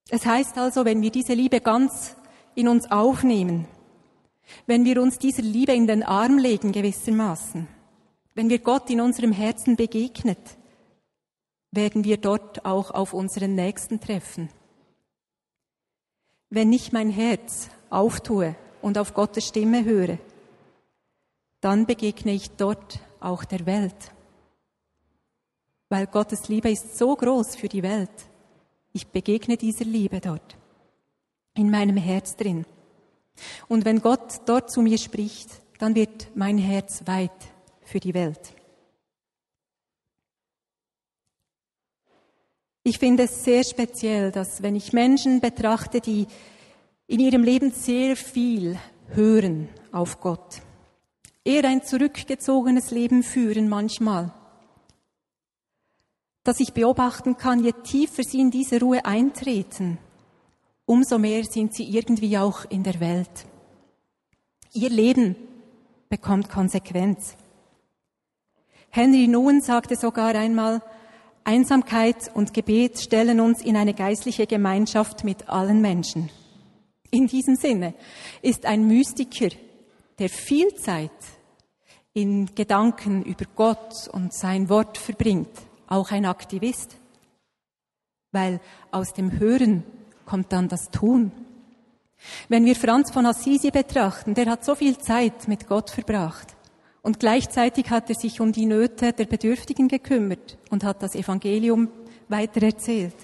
Es 0.10 0.26
heißt 0.26 0.58
also, 0.58 0.86
wenn 0.86 1.02
wir 1.02 1.12
diese 1.12 1.34
Liebe 1.34 1.62
ganz 1.62 2.16
in 2.56 2.68
uns 2.68 2.90
aufnehmen, 2.92 3.68
wenn 4.66 4.86
wir 4.86 5.02
uns 5.02 5.20
dieser 5.20 5.44
Liebe 5.44 5.74
in 5.74 5.88
den 5.88 6.04
Arm 6.04 6.38
legen 6.38 6.72
gewissermaßen, 6.72 7.68
wenn 8.34 8.50
wir 8.50 8.60
Gott 8.60 8.90
in 8.90 9.02
unserem 9.02 9.32
Herzen 9.32 9.76
begegnet, 9.76 10.40
werden 11.72 12.04
wir 12.04 12.18
dort 12.18 12.66
auch 12.66 12.92
auf 12.92 13.14
unseren 13.14 13.54
Nächsten 13.56 14.00
treffen. 14.00 14.50
Wenn 16.50 16.74
ich 16.74 16.92
mein 16.92 17.12
Herz 17.12 17.70
auftue 17.92 18.56
und 18.82 18.98
auf 18.98 19.14
Gottes 19.14 19.48
Stimme 19.48 19.86
höre, 19.86 20.18
dann 21.62 21.86
begegne 21.86 22.32
ich 22.32 22.52
dort 22.52 23.00
auch 23.20 23.44
der 23.44 23.66
Welt 23.66 24.12
weil 25.90 26.08
Gottes 26.08 26.48
Liebe 26.48 26.72
ist 26.72 26.98
so 26.98 27.16
groß 27.16 27.56
für 27.56 27.68
die 27.68 27.84
Welt. 27.84 28.10
Ich 28.94 29.08
begegne 29.08 29.58
dieser 29.58 29.86
Liebe 29.86 30.20
dort, 30.22 30.58
in 31.56 31.70
meinem 31.70 31.98
Herz 31.98 32.36
drin. 32.36 32.66
Und 33.68 33.86
wenn 33.86 34.02
Gott 34.02 34.42
dort 34.46 34.72
zu 34.72 34.82
mir 34.82 34.98
spricht, 34.98 35.50
dann 35.80 35.96
wird 35.96 36.28
mein 36.36 36.58
Herz 36.58 37.04
weit 37.06 37.32
für 37.82 38.00
die 38.00 38.14
Welt. 38.14 38.54
Ich 42.84 42.98
finde 42.98 43.24
es 43.24 43.44
sehr 43.44 43.64
speziell, 43.64 44.32
dass 44.32 44.64
wenn 44.64 44.76
ich 44.76 44.94
Menschen 44.94 45.42
betrachte, 45.42 46.02
die 46.02 46.28
in 47.08 47.20
ihrem 47.20 47.44
Leben 47.44 47.72
sehr 47.72 48.16
viel 48.16 48.78
hören 49.10 49.70
auf 49.92 50.20
Gott, 50.22 50.62
eher 51.44 51.66
ein 51.66 51.84
zurückgezogenes 51.84 52.92
Leben 52.92 53.24
führen 53.24 53.70
manchmal, 53.70 54.32
dass 56.44 56.60
ich 56.60 56.74
beobachten 56.74 57.38
kann, 57.38 57.64
je 57.64 57.74
tiefer 57.84 58.24
sie 58.24 58.40
in 58.40 58.52
diese 58.52 58.80
Ruhe 58.80 59.06
eintreten, 59.06 59.98
umso 60.86 61.18
mehr 61.18 61.44
sind 61.44 61.74
sie 61.74 61.90
irgendwie 61.90 62.38
auch 62.38 62.66
in 62.70 62.84
der 62.84 63.00
Welt. 63.00 63.46
Ihr 64.74 64.90
Leben 64.90 65.36
bekommt 66.10 66.50
Konsequenz. 66.50 67.36
Henry 68.90 69.28
Nouwen 69.28 69.62
sagte 69.62 69.96
sogar 69.96 70.34
einmal, 70.36 70.82
Einsamkeit 71.44 72.32
und 72.34 72.54
Gebet 72.54 73.00
stellen 73.00 73.40
uns 73.40 73.62
in 73.62 73.76
eine 73.76 73.94
geistliche 73.94 74.48
Gemeinschaft 74.48 75.24
mit 75.24 75.50
allen 75.50 75.82
Menschen. 75.82 76.30
In 77.12 77.28
diesem 77.28 77.56
Sinne 77.56 77.94
ist 78.42 78.66
ein 78.66 78.88
Mystiker, 78.88 79.50
der 80.20 80.30
viel 80.30 80.74
Zeit 80.76 81.12
in 82.14 82.54
Gedanken 82.54 83.24
über 83.24 83.46
Gott 83.56 84.08
und 84.12 84.34
sein 84.34 84.70
Wort 84.70 84.98
verbringt, 84.98 85.50
auch 85.90 86.12
ein 86.12 86.26
Aktivist, 86.26 86.96
weil 88.32 88.62
aus 88.92 89.14
dem 89.14 89.40
Hören 89.40 89.84
kommt 90.26 90.54
dann 90.54 90.68
das 90.68 90.90
Tun. 90.92 91.32
Wenn 92.48 92.66
wir 92.66 92.76
Franz 92.76 93.12
von 93.12 93.26
Assisi 93.26 93.72
betrachten, 93.72 94.34
der 94.34 94.48
hat 94.48 94.64
so 94.64 94.76
viel 94.76 94.98
Zeit 94.98 95.48
mit 95.48 95.68
Gott 95.68 95.90
verbracht 95.90 96.56
und 97.02 97.20
gleichzeitig 97.20 97.90
hat 97.90 98.10
er 98.10 98.16
sich 98.16 98.40
um 98.40 98.52
die 98.52 98.66
Nöte 98.66 99.14
der 99.14 99.26
Bedürftigen 99.26 99.88
gekümmert 99.88 100.58
und 100.70 100.84
hat 100.84 101.02
das 101.02 101.16
Evangelium 101.16 101.90
weitererzählt. 102.28 103.16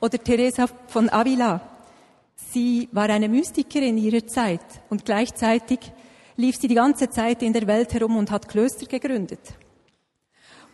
Oder 0.00 0.18
Teresa 0.18 0.66
von 0.88 1.10
Avila, 1.10 1.60
sie 2.34 2.88
war 2.92 3.08
eine 3.10 3.28
Mystikerin 3.28 3.98
ihrer 3.98 4.26
Zeit 4.26 4.64
und 4.90 5.04
gleichzeitig 5.04 5.78
lief 6.36 6.56
sie 6.56 6.68
die 6.68 6.74
ganze 6.74 7.08
Zeit 7.10 7.42
in 7.42 7.52
der 7.52 7.66
Welt 7.66 7.92
herum 7.94 8.16
und 8.16 8.30
hat 8.30 8.48
Klöster 8.48 8.86
gegründet. 8.86 9.54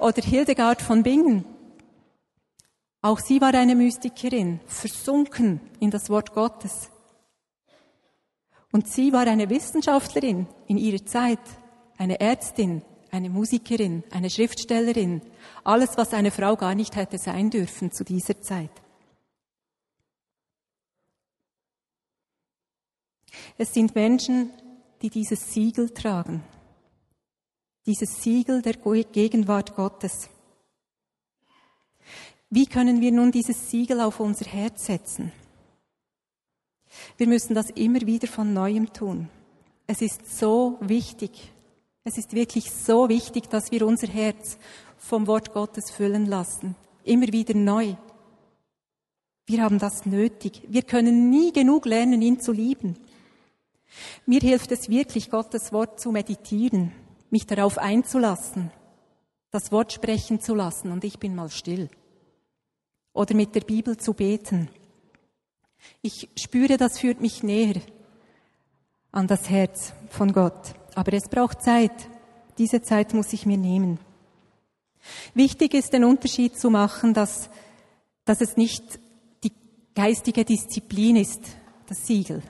Oder 0.00 0.22
Hildegard 0.22 0.80
von 0.80 1.02
Bingen. 1.02 1.44
Auch 3.02 3.18
sie 3.18 3.40
war 3.42 3.52
eine 3.52 3.74
Mystikerin, 3.74 4.60
versunken 4.66 5.60
in 5.78 5.90
das 5.90 6.08
Wort 6.08 6.32
Gottes. 6.32 6.90
Und 8.72 8.88
sie 8.88 9.12
war 9.12 9.26
eine 9.26 9.50
Wissenschaftlerin 9.50 10.46
in 10.66 10.78
ihrer 10.78 11.04
Zeit, 11.04 11.40
eine 11.98 12.18
Ärztin, 12.18 12.82
eine 13.10 13.28
Musikerin, 13.28 14.02
eine 14.10 14.30
Schriftstellerin, 14.30 15.20
alles, 15.64 15.98
was 15.98 16.14
eine 16.14 16.30
Frau 16.30 16.56
gar 16.56 16.74
nicht 16.74 16.96
hätte 16.96 17.18
sein 17.18 17.50
dürfen 17.50 17.92
zu 17.92 18.02
dieser 18.02 18.40
Zeit. 18.40 18.70
Es 23.58 23.74
sind 23.74 23.94
Menschen, 23.94 24.50
die 25.02 25.10
dieses 25.10 25.52
Siegel 25.52 25.90
tragen 25.90 26.42
dieses 27.86 28.22
Siegel 28.22 28.62
der 28.62 28.74
Gegenwart 28.74 29.74
Gottes. 29.74 30.28
Wie 32.50 32.66
können 32.66 33.00
wir 33.00 33.12
nun 33.12 33.30
dieses 33.30 33.70
Siegel 33.70 34.00
auf 34.00 34.20
unser 34.20 34.46
Herz 34.46 34.86
setzen? 34.86 35.32
Wir 37.16 37.28
müssen 37.28 37.54
das 37.54 37.70
immer 37.70 38.00
wieder 38.00 38.26
von 38.26 38.52
neuem 38.52 38.92
tun. 38.92 39.28
Es 39.86 40.02
ist 40.02 40.38
so 40.38 40.76
wichtig, 40.80 41.52
es 42.04 42.18
ist 42.18 42.32
wirklich 42.32 42.70
so 42.70 43.08
wichtig, 43.08 43.48
dass 43.48 43.70
wir 43.70 43.86
unser 43.86 44.08
Herz 44.08 44.58
vom 44.98 45.26
Wort 45.26 45.52
Gottes 45.52 45.90
füllen 45.90 46.26
lassen. 46.26 46.74
Immer 47.04 47.28
wieder 47.28 47.54
neu. 47.54 47.94
Wir 49.46 49.62
haben 49.62 49.78
das 49.78 50.06
nötig. 50.06 50.62
Wir 50.68 50.82
können 50.82 51.30
nie 51.30 51.52
genug 51.52 51.86
lernen, 51.86 52.22
ihn 52.22 52.40
zu 52.40 52.52
lieben. 52.52 52.96
Mir 54.26 54.40
hilft 54.40 54.70
es 54.70 54.88
wirklich, 54.88 55.30
Gottes 55.30 55.72
Wort 55.72 56.00
zu 56.00 56.12
meditieren 56.12 56.92
mich 57.30 57.46
darauf 57.46 57.78
einzulassen, 57.78 58.70
das 59.50 59.72
Wort 59.72 59.92
sprechen 59.92 60.40
zu 60.40 60.54
lassen 60.54 60.92
und 60.92 61.04
ich 61.04 61.18
bin 61.18 61.34
mal 61.34 61.50
still. 61.50 61.88
Oder 63.12 63.34
mit 63.34 63.54
der 63.54 63.62
Bibel 63.62 63.96
zu 63.96 64.14
beten. 64.14 64.68
Ich 66.02 66.28
spüre, 66.36 66.76
das 66.76 66.98
führt 66.98 67.20
mich 67.20 67.42
näher 67.42 67.80
an 69.12 69.26
das 69.26 69.50
Herz 69.50 69.92
von 70.08 70.32
Gott. 70.32 70.74
Aber 70.94 71.12
es 71.12 71.28
braucht 71.28 71.62
Zeit. 71.62 71.92
Diese 72.58 72.82
Zeit 72.82 73.14
muss 73.14 73.32
ich 73.32 73.46
mir 73.46 73.56
nehmen. 73.56 73.98
Wichtig 75.34 75.74
ist, 75.74 75.92
den 75.92 76.04
Unterschied 76.04 76.58
zu 76.58 76.70
machen, 76.70 77.14
dass, 77.14 77.48
dass 78.24 78.40
es 78.40 78.56
nicht 78.56 79.00
die 79.42 79.52
geistige 79.94 80.44
Disziplin 80.44 81.16
ist, 81.16 81.40
das 81.88 82.06
Siegel. 82.06 82.42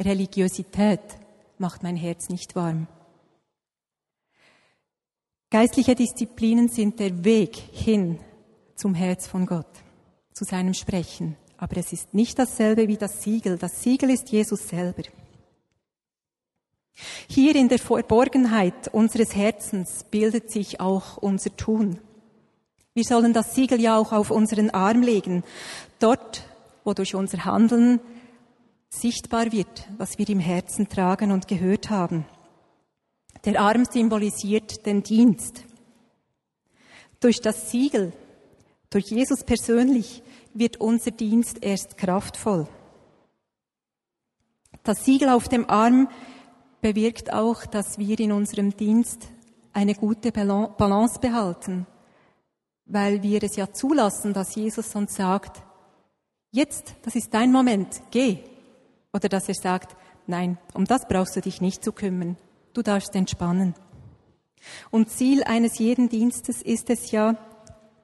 Religiosität 0.00 1.00
macht 1.58 1.82
mein 1.82 1.96
Herz 1.96 2.28
nicht 2.28 2.54
warm. 2.54 2.86
Geistliche 5.52 5.94
Disziplinen 5.94 6.70
sind 6.70 6.98
der 6.98 7.26
Weg 7.26 7.54
hin 7.56 8.18
zum 8.74 8.94
Herz 8.94 9.26
von 9.26 9.44
Gott, 9.44 9.68
zu 10.32 10.44
seinem 10.44 10.72
Sprechen. 10.72 11.36
Aber 11.58 11.76
es 11.76 11.92
ist 11.92 12.14
nicht 12.14 12.38
dasselbe 12.38 12.88
wie 12.88 12.96
das 12.96 13.22
Siegel. 13.22 13.58
Das 13.58 13.82
Siegel 13.82 14.08
ist 14.08 14.30
Jesus 14.30 14.66
selber. 14.66 15.02
Hier 17.28 17.54
in 17.54 17.68
der 17.68 17.80
Verborgenheit 17.80 18.88
unseres 18.94 19.36
Herzens 19.36 20.06
bildet 20.10 20.50
sich 20.50 20.80
auch 20.80 21.18
unser 21.18 21.54
Tun. 21.54 21.98
Wir 22.94 23.04
sollen 23.04 23.34
das 23.34 23.54
Siegel 23.54 23.78
ja 23.78 23.98
auch 23.98 24.12
auf 24.12 24.30
unseren 24.30 24.70
Arm 24.70 25.02
legen, 25.02 25.44
dort, 25.98 26.44
wo 26.82 26.94
durch 26.94 27.14
unser 27.14 27.44
Handeln 27.44 28.00
sichtbar 28.88 29.52
wird, 29.52 29.86
was 29.98 30.16
wir 30.16 30.26
im 30.30 30.40
Herzen 30.40 30.88
tragen 30.88 31.30
und 31.30 31.46
gehört 31.46 31.90
haben. 31.90 32.24
Der 33.44 33.60
Arm 33.60 33.84
symbolisiert 33.84 34.86
den 34.86 35.02
Dienst. 35.02 35.64
Durch 37.20 37.40
das 37.40 37.70
Siegel, 37.70 38.12
durch 38.90 39.06
Jesus 39.06 39.44
persönlich, 39.44 40.22
wird 40.54 40.76
unser 40.78 41.10
Dienst 41.10 41.58
erst 41.62 41.96
kraftvoll. 41.96 42.68
Das 44.84 45.04
Siegel 45.04 45.28
auf 45.28 45.48
dem 45.48 45.68
Arm 45.68 46.08
bewirkt 46.80 47.32
auch, 47.32 47.64
dass 47.64 47.98
wir 47.98 48.18
in 48.20 48.32
unserem 48.32 48.76
Dienst 48.76 49.28
eine 49.72 49.94
gute 49.94 50.32
Balance 50.32 51.18
behalten, 51.20 51.86
weil 52.84 53.22
wir 53.22 53.42
es 53.42 53.56
ja 53.56 53.72
zulassen, 53.72 54.34
dass 54.34 54.54
Jesus 54.54 54.94
uns 54.94 55.14
sagt, 55.14 55.62
jetzt, 56.50 56.94
das 57.02 57.14
ist 57.16 57.32
dein 57.32 57.52
Moment, 57.52 58.02
geh. 58.10 58.38
Oder 59.12 59.28
dass 59.28 59.48
er 59.48 59.54
sagt, 59.54 59.96
nein, 60.26 60.58
um 60.74 60.84
das 60.84 61.06
brauchst 61.08 61.36
du 61.36 61.40
dich 61.40 61.60
nicht 61.60 61.84
zu 61.84 61.92
kümmern. 61.92 62.36
Du 62.72 62.82
darfst 62.82 63.14
entspannen. 63.14 63.74
Und 64.90 65.10
Ziel 65.10 65.42
eines 65.44 65.78
jeden 65.78 66.08
Dienstes 66.08 66.62
ist 66.62 66.88
es 66.90 67.10
ja, 67.10 67.36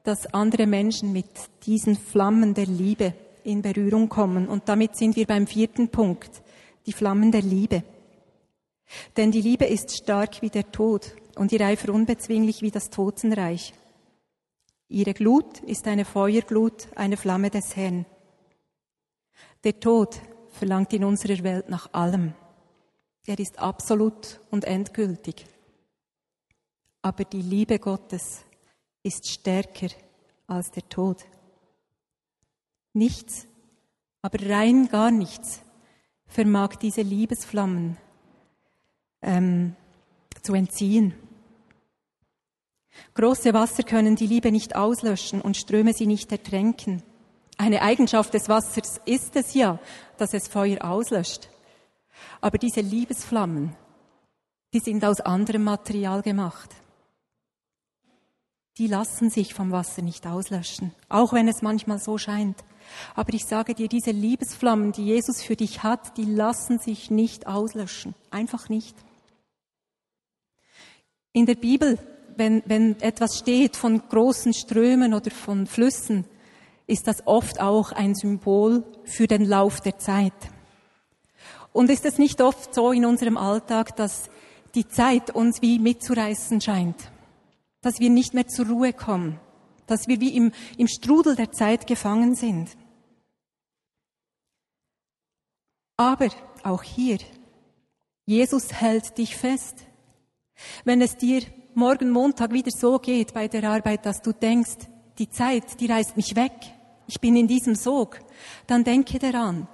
dass 0.03 0.33
andere 0.33 0.67
Menschen 0.67 1.13
mit 1.13 1.29
diesen 1.65 1.97
Flammen 1.97 2.55
der 2.55 2.67
Liebe 2.67 3.15
in 3.45 3.63
Berührung 3.63 4.09
kommen. 4.09 4.49
Und 4.49 4.69
damit 4.69 4.97
sind 4.97 5.17
wir 5.17 5.27
beim 5.27 5.47
vierten 5.47 5.89
Punkt, 5.89 6.43
die 6.87 6.93
Flammen 6.93 7.33
der 7.33 7.43
Liebe. 7.43 7.83
Denn 9.17 9.31
die 9.31 9.43
Liebe 9.43 9.67
ist 9.67 9.97
stark 9.97 10.43
wie 10.43 10.51
der 10.51 10.71
Tod 10.73 11.15
und 11.37 11.53
ihr 11.53 11.61
Eifer 11.61 11.93
unbezwinglich 11.93 12.63
wie 12.63 12.71
das 12.71 12.91
Totenreich. 12.91 13.75
Ihre 14.89 15.13
Glut 15.13 15.61
ist 15.61 15.87
eine 15.87 16.05
Feuerglut, 16.05 16.89
eine 16.97 17.17
Flamme 17.17 17.51
des 17.51 17.77
Herrn. 17.77 18.07
Der 19.65 19.79
Tod 19.79 20.21
verlangt 20.51 20.93
in 20.95 21.05
unserer 21.05 21.43
Welt 21.43 21.69
nach 21.69 21.93
allem. 21.93 22.33
Er 23.29 23.39
ist 23.39 23.59
absolut 23.59 24.41
und 24.51 24.65
endgültig. 24.65 25.45
Aber 27.03 27.25
die 27.25 27.43
Liebe 27.43 27.79
Gottes 27.79 28.43
ist 29.03 29.29
stärker 29.29 29.89
als 30.47 30.71
der 30.71 30.89
Tod. 30.89 31.27
Nichts, 32.95 33.47
aber 34.23 34.49
rein 34.49 34.89
gar 34.89 35.11
nichts 35.11 35.61
vermag 36.27 36.77
diese 36.77 37.03
Liebesflammen 37.03 37.99
ähm, 39.21 39.77
zu 40.43 40.55
entziehen. 40.55 41.13
Große 43.13 43.53
Wasser 43.53 43.83
können 43.83 44.17
die 44.17 44.27
Liebe 44.27 44.51
nicht 44.51 44.75
auslöschen 44.75 45.43
und 45.43 45.59
Ströme 45.59 45.93
sie 45.93 46.07
nicht 46.07 46.33
ertränken. 46.33 47.03
Eine 47.59 47.83
Eigenschaft 47.83 48.33
des 48.33 48.49
Wassers 48.49 49.03
ist 49.05 49.37
es 49.37 49.53
ja, 49.53 49.79
dass 50.17 50.33
es 50.33 50.49
Feuer 50.49 50.83
auslöscht. 50.83 51.51
Aber 52.41 52.59
diese 52.59 52.81
Liebesflammen, 52.81 53.75
die 54.73 54.81
sind 54.81 55.05
aus 55.05 55.21
anderem 55.21 55.65
Material 55.65 56.23
gemacht. 56.23 56.75
Die 58.79 58.87
lassen 58.87 59.29
sich 59.29 59.55
vom 59.55 59.73
Wasser 59.73 60.03
nicht 60.03 60.27
auslöschen, 60.27 60.95
auch 61.09 61.33
wenn 61.33 61.49
es 61.49 61.63
manchmal 61.63 61.99
so 61.99 62.17
scheint. 62.17 62.65
Aber 63.15 63.35
ich 63.35 63.45
sage 63.45 63.75
dir, 63.75 63.89
diese 63.89 64.13
Liebesflammen, 64.13 64.93
die 64.93 65.07
Jesus 65.07 65.43
für 65.43 65.57
dich 65.57 65.83
hat, 65.83 66.17
die 66.17 66.25
lassen 66.25 66.79
sich 66.79 67.11
nicht 67.11 67.47
auslöschen. 67.47 68.15
Einfach 68.31 68.69
nicht. 68.69 68.95
In 71.33 71.47
der 71.47 71.57
Bibel, 71.57 71.99
wenn, 72.37 72.63
wenn 72.67 73.01
etwas 73.01 73.39
steht 73.39 73.77
von 73.77 74.01
großen 74.09 74.55
Strömen 74.55 75.13
oder 75.13 75.31
von 75.31 75.67
Flüssen, 75.67 76.25
ist 76.87 77.07
das 77.07 77.27
oft 77.27 77.61
auch 77.61 77.93
ein 77.93 78.15
Symbol 78.15 78.85
für 79.05 79.27
den 79.27 79.45
Lauf 79.45 79.81
der 79.81 79.99
Zeit. 79.99 80.33
Und 81.73 81.91
ist 81.91 82.05
es 82.05 82.19
nicht 82.19 82.41
oft 82.41 82.75
so 82.75 82.93
in 82.93 83.05
unserem 83.05 83.37
Alltag, 83.37 83.97
dass 83.97 84.31
die 84.75 84.89
Zeit 84.89 85.31
uns 85.31 85.63
wie 85.63 85.79
mitzureißen 85.79 86.61
scheint? 86.61 86.97
Dass 87.81 88.01
wir 88.01 88.11
nicht 88.11 88.35
mehr 88.35 88.49
zur 88.49 88.67
Ruhe 88.67 88.93
kommen? 88.93 89.39
Dass 89.87 90.09
wir 90.09 90.21
wie 90.21 90.37
im, 90.37 90.53
im 90.77 90.89
Strudel 90.89 91.37
der 91.37 91.53
Zeit 91.53 91.87
gefangen 91.87 92.35
sind? 92.35 92.77
Aber 95.97 96.29
auch 96.63 96.83
hier, 96.83 97.19
Jesus 98.25 98.73
hält 98.73 99.19
dich 99.19 99.37
fest. 99.37 99.87
Wenn 100.85 101.01
es 101.01 101.17
dir 101.17 101.43
morgen 101.75 102.11
Montag 102.11 102.53
wieder 102.53 102.71
so 102.71 102.99
geht 102.99 103.35
bei 103.35 103.49
der 103.49 103.65
Arbeit, 103.65 104.05
dass 104.07 104.21
du 104.21 104.33
denkst, 104.33 104.87
die 105.19 105.31
Zeit, 105.31 105.81
die 105.81 105.87
reißt 105.87 106.17
mich 106.17 106.37
weg, 106.37 106.53
ich 107.07 107.21
bin 107.21 107.37
in 107.37 107.49
diesem 107.49 107.75
Sog, 107.75 108.21
dann 108.67 108.85
denke 108.85 109.19
daran, 109.19 109.67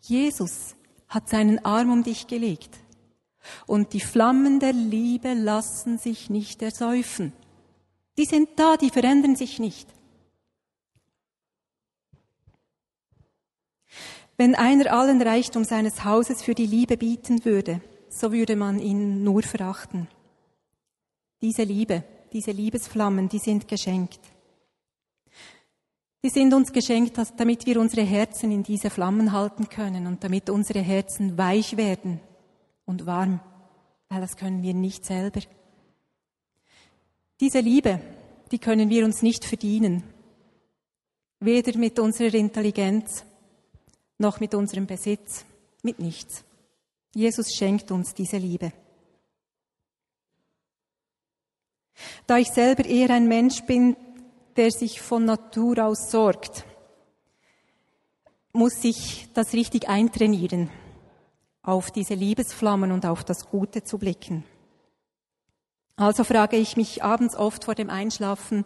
Jesus 0.00 0.74
hat 1.08 1.28
seinen 1.28 1.64
Arm 1.64 1.90
um 1.90 2.02
dich 2.02 2.26
gelegt. 2.26 2.78
Und 3.66 3.92
die 3.92 4.00
Flammen 4.00 4.60
der 4.60 4.72
Liebe 4.72 5.32
lassen 5.34 5.98
sich 5.98 6.28
nicht 6.28 6.62
ersäufen. 6.62 7.32
Die 8.18 8.24
sind 8.24 8.50
da, 8.56 8.76
die 8.76 8.90
verändern 8.90 9.36
sich 9.36 9.58
nicht. 9.58 9.88
Wenn 14.36 14.54
einer 14.54 14.92
allen 14.92 15.20
Reichtum 15.20 15.64
seines 15.64 16.04
Hauses 16.04 16.42
für 16.42 16.54
die 16.54 16.66
Liebe 16.66 16.96
bieten 16.96 17.44
würde, 17.44 17.80
so 18.08 18.32
würde 18.32 18.54
man 18.54 18.78
ihn 18.78 19.24
nur 19.24 19.42
verachten. 19.42 20.08
Diese 21.40 21.62
Liebe, 21.62 22.04
diese 22.32 22.52
Liebesflammen, 22.52 23.28
die 23.28 23.38
sind 23.38 23.68
geschenkt. 23.68 24.20
Die 26.24 26.30
sind 26.30 26.52
uns 26.52 26.72
geschenkt, 26.72 27.16
damit 27.36 27.64
wir 27.66 27.80
unsere 27.80 28.02
Herzen 28.02 28.50
in 28.50 28.64
diese 28.64 28.90
Flammen 28.90 29.32
halten 29.32 29.68
können 29.68 30.06
und 30.06 30.24
damit 30.24 30.50
unsere 30.50 30.80
Herzen 30.80 31.38
weich 31.38 31.76
werden 31.76 32.20
und 32.84 33.06
warm, 33.06 33.40
weil 34.08 34.20
das 34.20 34.36
können 34.36 34.62
wir 34.62 34.74
nicht 34.74 35.04
selber. 35.04 35.40
Diese 37.40 37.60
Liebe, 37.60 38.00
die 38.50 38.58
können 38.58 38.90
wir 38.90 39.04
uns 39.04 39.22
nicht 39.22 39.44
verdienen, 39.44 40.02
weder 41.38 41.78
mit 41.78 42.00
unserer 42.00 42.34
Intelligenz 42.34 43.24
noch 44.18 44.40
mit 44.40 44.54
unserem 44.54 44.86
Besitz, 44.86 45.44
mit 45.84 46.00
nichts. 46.00 46.44
Jesus 47.14 47.54
schenkt 47.54 47.92
uns 47.92 48.12
diese 48.14 48.38
Liebe. 48.38 48.72
Da 52.26 52.38
ich 52.38 52.48
selber 52.48 52.84
eher 52.84 53.10
ein 53.10 53.28
Mensch 53.28 53.62
bin, 53.62 53.96
der 54.58 54.72
sich 54.72 55.00
von 55.00 55.24
Natur 55.24 55.86
aus 55.86 56.10
sorgt, 56.10 56.64
muss 58.52 58.82
ich 58.82 59.28
das 59.32 59.52
richtig 59.52 59.88
eintrainieren, 59.88 60.68
auf 61.62 61.92
diese 61.92 62.14
Liebesflammen 62.14 62.90
und 62.90 63.06
auf 63.06 63.22
das 63.22 63.48
Gute 63.48 63.84
zu 63.84 63.98
blicken. 63.98 64.42
Also 65.94 66.24
frage 66.24 66.56
ich 66.56 66.76
mich 66.76 67.04
abends 67.04 67.36
oft 67.36 67.64
vor 67.64 67.76
dem 67.76 67.88
Einschlafen, 67.88 68.64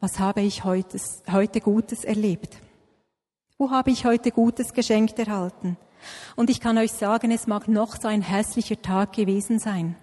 was 0.00 0.18
habe 0.18 0.40
ich 0.40 0.64
heute, 0.64 0.98
heute 1.30 1.60
Gutes 1.60 2.04
erlebt? 2.04 2.56
Wo 3.58 3.70
habe 3.70 3.90
ich 3.90 4.06
heute 4.06 4.30
Gutes 4.30 4.72
geschenkt 4.72 5.18
erhalten? 5.18 5.76
Und 6.36 6.48
ich 6.48 6.60
kann 6.60 6.78
euch 6.78 6.92
sagen, 6.92 7.32
es 7.32 7.46
mag 7.46 7.68
noch 7.68 8.00
so 8.00 8.08
ein 8.08 8.22
hässlicher 8.22 8.80
Tag 8.80 9.12
gewesen 9.12 9.58
sein. 9.58 9.94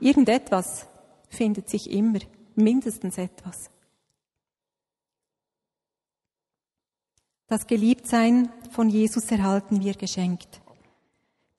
Irgendetwas 0.00 0.86
findet 1.28 1.68
sich 1.68 1.90
immer, 1.90 2.20
mindestens 2.54 3.18
etwas. 3.18 3.70
Das 7.48 7.68
Geliebtsein 7.68 8.48
von 8.72 8.88
Jesus 8.88 9.30
erhalten 9.30 9.80
wir 9.80 9.94
geschenkt. 9.94 10.60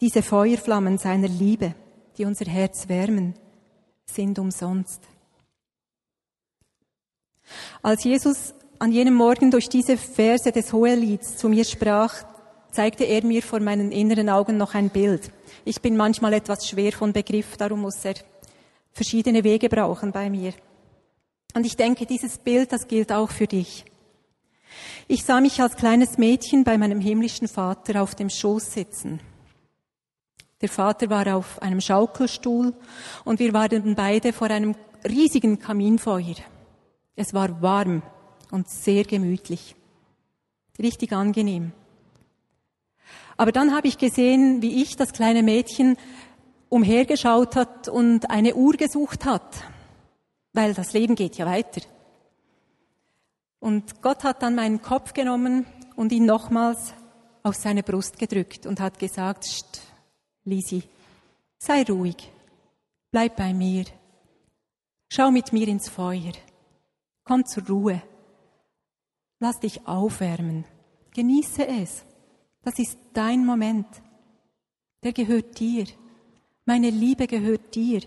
Diese 0.01 0.21
Feuerflammen 0.21 0.97
seiner 0.97 1.29
Liebe, 1.29 1.75
die 2.17 2.25
unser 2.25 2.45
Herz 2.45 2.89
wärmen, 2.89 3.35
sind 4.05 4.37
umsonst. 4.37 5.01
Als 7.81 8.03
Jesus 8.03 8.53
an 8.79 8.91
jenem 8.91 9.13
Morgen 9.13 9.49
durch 9.49 9.69
diese 9.69 9.95
Verse 9.95 10.51
des 10.51 10.73
Hohelieds 10.73 11.37
zu 11.37 11.47
mir 11.47 11.63
sprach, 11.63 12.13
zeigte 12.69 13.05
er 13.05 13.23
mir 13.23 13.41
vor 13.41 13.61
meinen 13.61 13.93
inneren 13.93 14.29
Augen 14.29 14.57
noch 14.57 14.75
ein 14.75 14.89
Bild. 14.89 15.31
Ich 15.63 15.81
bin 15.81 15.95
manchmal 15.95 16.33
etwas 16.33 16.67
schwer 16.67 16.91
von 16.91 17.13
Begriff, 17.13 17.55
darum 17.55 17.81
muss 17.81 18.03
er 18.03 18.15
verschiedene 18.91 19.45
Wege 19.45 19.69
brauchen 19.69 20.11
bei 20.11 20.29
mir. 20.29 20.53
Und 21.55 21.65
ich 21.65 21.77
denke, 21.77 22.05
dieses 22.05 22.37
Bild, 22.39 22.73
das 22.73 22.89
gilt 22.89 23.13
auch 23.13 23.31
für 23.31 23.47
dich. 23.47 23.85
Ich 25.07 25.23
sah 25.23 25.41
mich 25.41 25.61
als 25.61 25.75
kleines 25.75 26.17
Mädchen 26.17 26.63
bei 26.63 26.77
meinem 26.77 26.99
himmlischen 26.99 27.47
Vater 27.47 28.01
auf 28.01 28.15
dem 28.15 28.29
Schoß 28.29 28.73
sitzen. 28.73 29.19
Der 30.61 30.69
Vater 30.69 31.09
war 31.09 31.35
auf 31.35 31.61
einem 31.61 31.81
Schaukelstuhl 31.81 32.73
und 33.23 33.39
wir 33.39 33.53
waren 33.53 33.95
beide 33.95 34.33
vor 34.33 34.49
einem 34.49 34.75
riesigen 35.07 35.59
Kaminfeuer. 35.59 36.35
Es 37.15 37.33
war 37.33 37.61
warm 37.61 38.01
und 38.51 38.69
sehr 38.69 39.03
gemütlich. 39.03 39.75
Richtig 40.79 41.13
angenehm. 41.13 41.71
Aber 43.37 43.51
dann 43.51 43.75
habe 43.75 43.87
ich 43.87 43.97
gesehen, 43.97 44.61
wie 44.61 44.81
ich, 44.81 44.95
das 44.95 45.13
kleine 45.13 45.43
Mädchen, 45.43 45.95
umhergeschaut 46.69 47.55
hat 47.55 47.87
und 47.87 48.29
eine 48.29 48.55
Uhr 48.55 48.73
gesucht 48.73 49.25
hat, 49.25 49.63
weil 50.53 50.73
das 50.73 50.93
Leben 50.93 51.15
geht 51.15 51.37
ja 51.37 51.45
weiter. 51.45 51.81
Und 53.59 54.01
Gott 54.01 54.23
hat 54.23 54.41
dann 54.43 54.55
meinen 54.55 54.81
Kopf 54.81 55.13
genommen 55.13 55.65
und 55.95 56.11
ihn 56.11 56.25
nochmals 56.25 56.93
auf 57.43 57.55
seine 57.55 57.83
Brust 57.83 58.19
gedrückt 58.19 58.65
und 58.65 58.79
hat 58.79 58.99
gesagt, 58.99 59.45
St, 59.45 59.81
Lisi, 60.43 60.83
sei 61.57 61.83
ruhig, 61.83 62.31
bleib 63.11 63.37
bei 63.37 63.53
mir, 63.53 63.85
schau 65.11 65.31
mit 65.31 65.53
mir 65.53 65.67
ins 65.67 65.89
Feuer, 65.89 66.33
komm 67.23 67.45
zur 67.45 67.65
Ruhe, 67.67 68.01
lass 69.39 69.59
dich 69.59 69.87
aufwärmen, 69.87 70.65
genieße 71.13 71.67
es. 71.67 72.05
Das 72.63 72.79
ist 72.79 72.97
dein 73.13 73.45
Moment. 73.45 73.87
Der 75.03 75.13
gehört 75.13 75.57
dir. 75.59 75.85
Meine 76.65 76.89
Liebe 76.89 77.25
gehört 77.25 77.73
dir. 77.73 78.01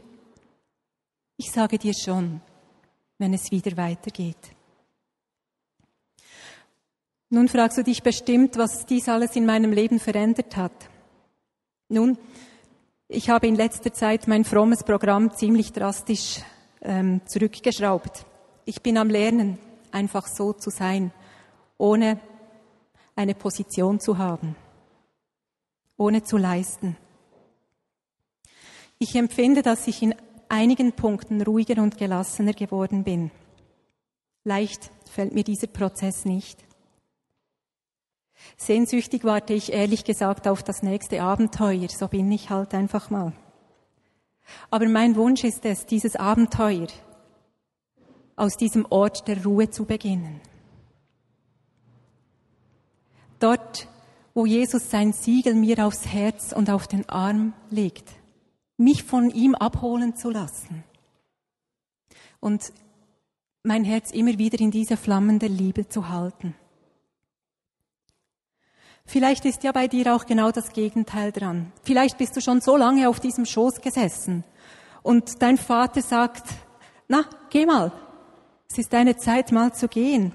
Ich 1.38 1.50
sage 1.50 1.78
dir 1.78 1.94
schon, 1.94 2.42
wenn 3.16 3.32
es 3.32 3.50
wieder 3.50 3.74
weitergeht. 3.76 4.54
Nun 7.32 7.46
fragst 7.46 7.78
du 7.78 7.84
dich 7.84 8.02
bestimmt, 8.02 8.58
was 8.58 8.86
dies 8.86 9.08
alles 9.08 9.36
in 9.36 9.46
meinem 9.46 9.72
Leben 9.72 10.00
verändert 10.00 10.56
hat. 10.56 10.72
Nun, 11.88 12.18
ich 13.06 13.30
habe 13.30 13.46
in 13.46 13.54
letzter 13.54 13.92
Zeit 13.92 14.26
mein 14.26 14.44
frommes 14.44 14.82
Programm 14.82 15.32
ziemlich 15.32 15.72
drastisch 15.72 16.40
ähm, 16.82 17.20
zurückgeschraubt. 17.26 18.26
Ich 18.64 18.82
bin 18.82 18.98
am 18.98 19.08
Lernen, 19.08 19.58
einfach 19.92 20.26
so 20.26 20.52
zu 20.52 20.70
sein, 20.70 21.12
ohne 21.78 22.18
eine 23.14 23.36
Position 23.36 24.00
zu 24.00 24.18
haben, 24.18 24.56
ohne 25.96 26.24
zu 26.24 26.36
leisten. 26.36 26.96
Ich 28.98 29.14
empfinde, 29.14 29.62
dass 29.62 29.86
ich 29.86 30.02
in 30.02 30.16
einigen 30.48 30.94
Punkten 30.94 31.42
ruhiger 31.42 31.80
und 31.80 31.96
gelassener 31.96 32.54
geworden 32.54 33.04
bin. 33.04 33.30
Leicht 34.42 34.90
fällt 35.08 35.32
mir 35.32 35.44
dieser 35.44 35.68
Prozess 35.68 36.24
nicht. 36.24 36.64
Sehnsüchtig 38.56 39.24
warte 39.24 39.54
ich 39.54 39.72
ehrlich 39.72 40.04
gesagt 40.04 40.48
auf 40.48 40.62
das 40.62 40.82
nächste 40.82 41.22
Abenteuer, 41.22 41.88
so 41.88 42.08
bin 42.08 42.30
ich 42.30 42.50
halt 42.50 42.74
einfach 42.74 43.10
mal. 43.10 43.32
Aber 44.70 44.88
mein 44.88 45.16
Wunsch 45.16 45.44
ist 45.44 45.64
es, 45.64 45.86
dieses 45.86 46.16
Abenteuer 46.16 46.88
aus 48.36 48.56
diesem 48.56 48.86
Ort 48.90 49.28
der 49.28 49.44
Ruhe 49.44 49.70
zu 49.70 49.84
beginnen. 49.84 50.40
Dort, 53.38 53.88
wo 54.34 54.46
Jesus 54.46 54.90
sein 54.90 55.12
Siegel 55.12 55.54
mir 55.54 55.86
aufs 55.86 56.06
Herz 56.06 56.52
und 56.52 56.70
auf 56.70 56.86
den 56.86 57.08
Arm 57.08 57.54
legt, 57.70 58.08
mich 58.76 59.02
von 59.02 59.30
ihm 59.30 59.54
abholen 59.54 60.16
zu 60.16 60.30
lassen 60.30 60.84
und 62.40 62.72
mein 63.62 63.84
Herz 63.84 64.10
immer 64.10 64.38
wieder 64.38 64.58
in 64.60 64.70
diese 64.70 64.96
flammende 64.96 65.46
Liebe 65.46 65.88
zu 65.88 66.08
halten. 66.08 66.54
Vielleicht 69.06 69.44
ist 69.44 69.64
ja 69.64 69.72
bei 69.72 69.88
dir 69.88 70.14
auch 70.14 70.26
genau 70.26 70.50
das 70.50 70.72
Gegenteil 70.72 71.32
dran. 71.32 71.72
Vielleicht 71.82 72.18
bist 72.18 72.36
du 72.36 72.40
schon 72.40 72.60
so 72.60 72.76
lange 72.76 73.08
auf 73.08 73.18
diesem 73.20 73.44
Schoß 73.44 73.80
gesessen 73.80 74.44
und 75.02 75.42
dein 75.42 75.56
Vater 75.56 76.02
sagt, 76.02 76.44
na, 77.08 77.24
geh 77.50 77.66
mal, 77.66 77.92
es 78.70 78.78
ist 78.78 78.92
deine 78.92 79.16
Zeit 79.16 79.50
mal 79.50 79.72
zu 79.72 79.88
gehen. 79.88 80.32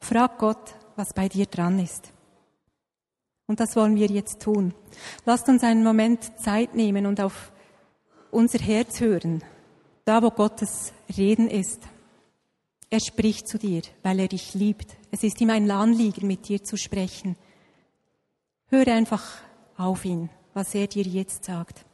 Frag 0.00 0.38
Gott, 0.38 0.74
was 0.96 1.12
bei 1.12 1.28
dir 1.28 1.46
dran 1.46 1.78
ist. 1.78 2.12
Und 3.46 3.60
das 3.60 3.76
wollen 3.76 3.96
wir 3.96 4.06
jetzt 4.06 4.40
tun. 4.40 4.74
Lasst 5.24 5.48
uns 5.48 5.62
einen 5.64 5.82
Moment 5.82 6.38
Zeit 6.38 6.74
nehmen 6.74 7.06
und 7.06 7.20
auf 7.20 7.50
unser 8.30 8.58
Herz 8.58 9.00
hören, 9.00 9.42
da 10.04 10.22
wo 10.22 10.30
Gottes 10.30 10.92
Reden 11.16 11.48
ist. 11.48 11.82
Er 12.90 13.00
spricht 13.00 13.48
zu 13.48 13.58
dir, 13.58 13.82
weil 14.02 14.20
er 14.20 14.28
dich 14.28 14.54
liebt. 14.54 14.97
Es 15.10 15.22
ist 15.22 15.40
ihm 15.40 15.50
ein 15.50 15.70
Anliegen, 15.70 16.26
mit 16.26 16.48
dir 16.48 16.62
zu 16.62 16.76
sprechen. 16.76 17.36
Höre 18.66 18.88
einfach 18.88 19.24
auf 19.76 20.04
ihn, 20.04 20.28
was 20.54 20.74
er 20.74 20.86
dir 20.86 21.04
jetzt 21.04 21.44
sagt. 21.44 21.86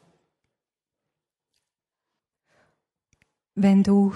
Wenn 3.55 3.83
du 3.85 4.13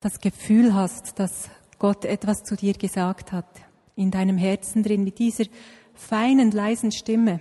das 0.00 0.20
Gefühl 0.20 0.72
hast, 0.74 1.18
dass 1.18 1.50
Gott 1.78 2.04
etwas 2.04 2.44
zu 2.44 2.54
dir 2.54 2.74
gesagt 2.74 3.32
hat, 3.32 3.48
in 3.96 4.10
deinem 4.10 4.38
Herzen 4.38 4.82
drin 4.82 5.02
mit 5.02 5.18
dieser 5.18 5.46
feinen, 5.94 6.52
leisen 6.52 6.92
Stimme, 6.92 7.40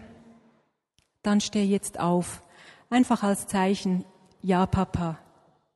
dann 1.22 1.42
steh 1.42 1.64
jetzt 1.64 2.00
auf. 2.00 2.42
Einfach 2.90 3.22
als 3.22 3.46
Zeichen, 3.46 4.04
ja, 4.42 4.66
Papa, 4.66 5.20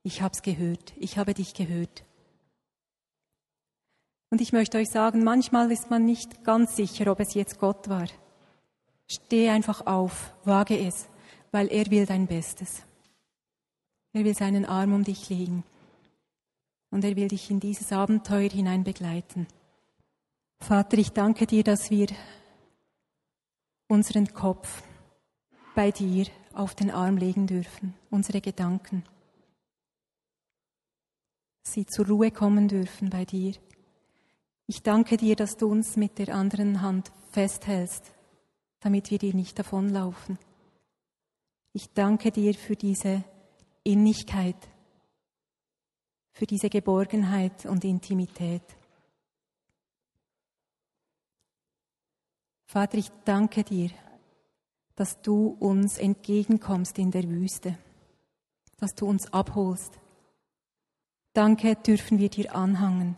ich 0.04 0.21
hab's 0.21 0.41
gehört, 0.41 0.93
ich 0.97 1.17
habe 1.17 1.34
dich 1.34 1.54
gehört. 1.54 2.06
Und 4.30 4.42
ich 4.42 4.54
möchte 4.54 4.78
euch 4.78 4.89
sagen, 4.89 5.24
manchmal 5.24 5.72
ist 5.72 5.89
man 5.89 6.06
nicht 6.06 6.44
ganz 6.44 6.76
sicher, 6.76 7.12
ob 7.12 7.20
es 7.20 7.34
jetzt 7.34 7.60
Gott 7.60 7.89
war. 7.89 8.08
Steh 9.08 9.50
einfach 9.50 9.88
auf, 9.88 10.34
wage 10.44 10.78
es, 10.78 11.10
weil 11.52 11.68
er 11.68 11.89
will 11.89 12.06
dein 12.06 12.28
Bestes. 12.28 12.84
Er 14.13 14.24
will 14.24 14.36
seinen 14.36 14.65
Arm 14.65 14.94
um 14.94 15.04
dich 15.04 15.30
legen 15.30 15.63
und 16.92 17.04
er 17.04 17.15
will 17.15 17.28
dich 17.28 17.50
in 17.50 17.60
dieses 17.60 17.92
Abenteuer 17.92 18.50
hinein 18.50 18.84
begleiten. 18.84 19.48
Vater, 20.60 20.98
ich 20.98 21.12
danke 21.12 21.48
dir, 21.48 21.63
dass 21.63 21.89
wir 21.89 22.08
unseren 23.88 24.34
Kopf 24.34 24.84
bei 25.74 25.92
dir 25.92 26.28
auf 26.54 26.76
den 26.76 26.92
Arm 26.92 27.18
legen 27.18 27.48
dürfen, 27.48 27.94
unsere 28.10 28.42
Gedanken, 28.42 29.04
sie 31.63 31.86
zur 31.86 32.08
Ruhe 32.08 32.32
kommen 32.32 32.68
dürfen 32.68 33.10
bei 33.10 33.26
dir. 33.26 33.54
Ich 34.69 34.84
danke 34.84 35.17
dir, 35.17 35.36
dass 35.36 35.58
du 35.58 35.65
uns 35.65 35.95
mit 35.95 36.19
der 36.19 36.36
anderen 36.36 36.84
Hand 36.84 37.12
festhältst, 37.32 38.12
damit 38.82 39.10
wir 39.10 39.17
dir 39.17 39.34
nicht 39.34 39.58
davonlaufen. 39.58 40.38
Ich 41.73 41.91
danke 41.91 42.29
dir 42.29 42.53
für 42.53 42.75
diese 42.75 43.23
Innigkeit, 43.84 44.55
für 46.34 46.45
diese 46.45 46.69
Geborgenheit 46.69 47.65
und 47.65 47.84
Intimität. 47.84 48.62
Vater, 52.67 52.99
ich 52.99 53.10
danke 53.25 53.63
dir, 53.63 53.89
dass 54.93 55.19
du 55.23 55.47
uns 55.60 55.97
entgegenkommst 55.97 56.99
in 56.99 57.10
der 57.10 57.27
Wüste, 57.27 57.75
dass 58.77 58.93
du 58.93 59.08
uns 59.08 59.34
abholst. 59.34 59.99
Danke 61.34 61.75
dürfen 61.75 62.19
wir 62.19 62.29
dir 62.29 62.53
anhangen 62.53 63.17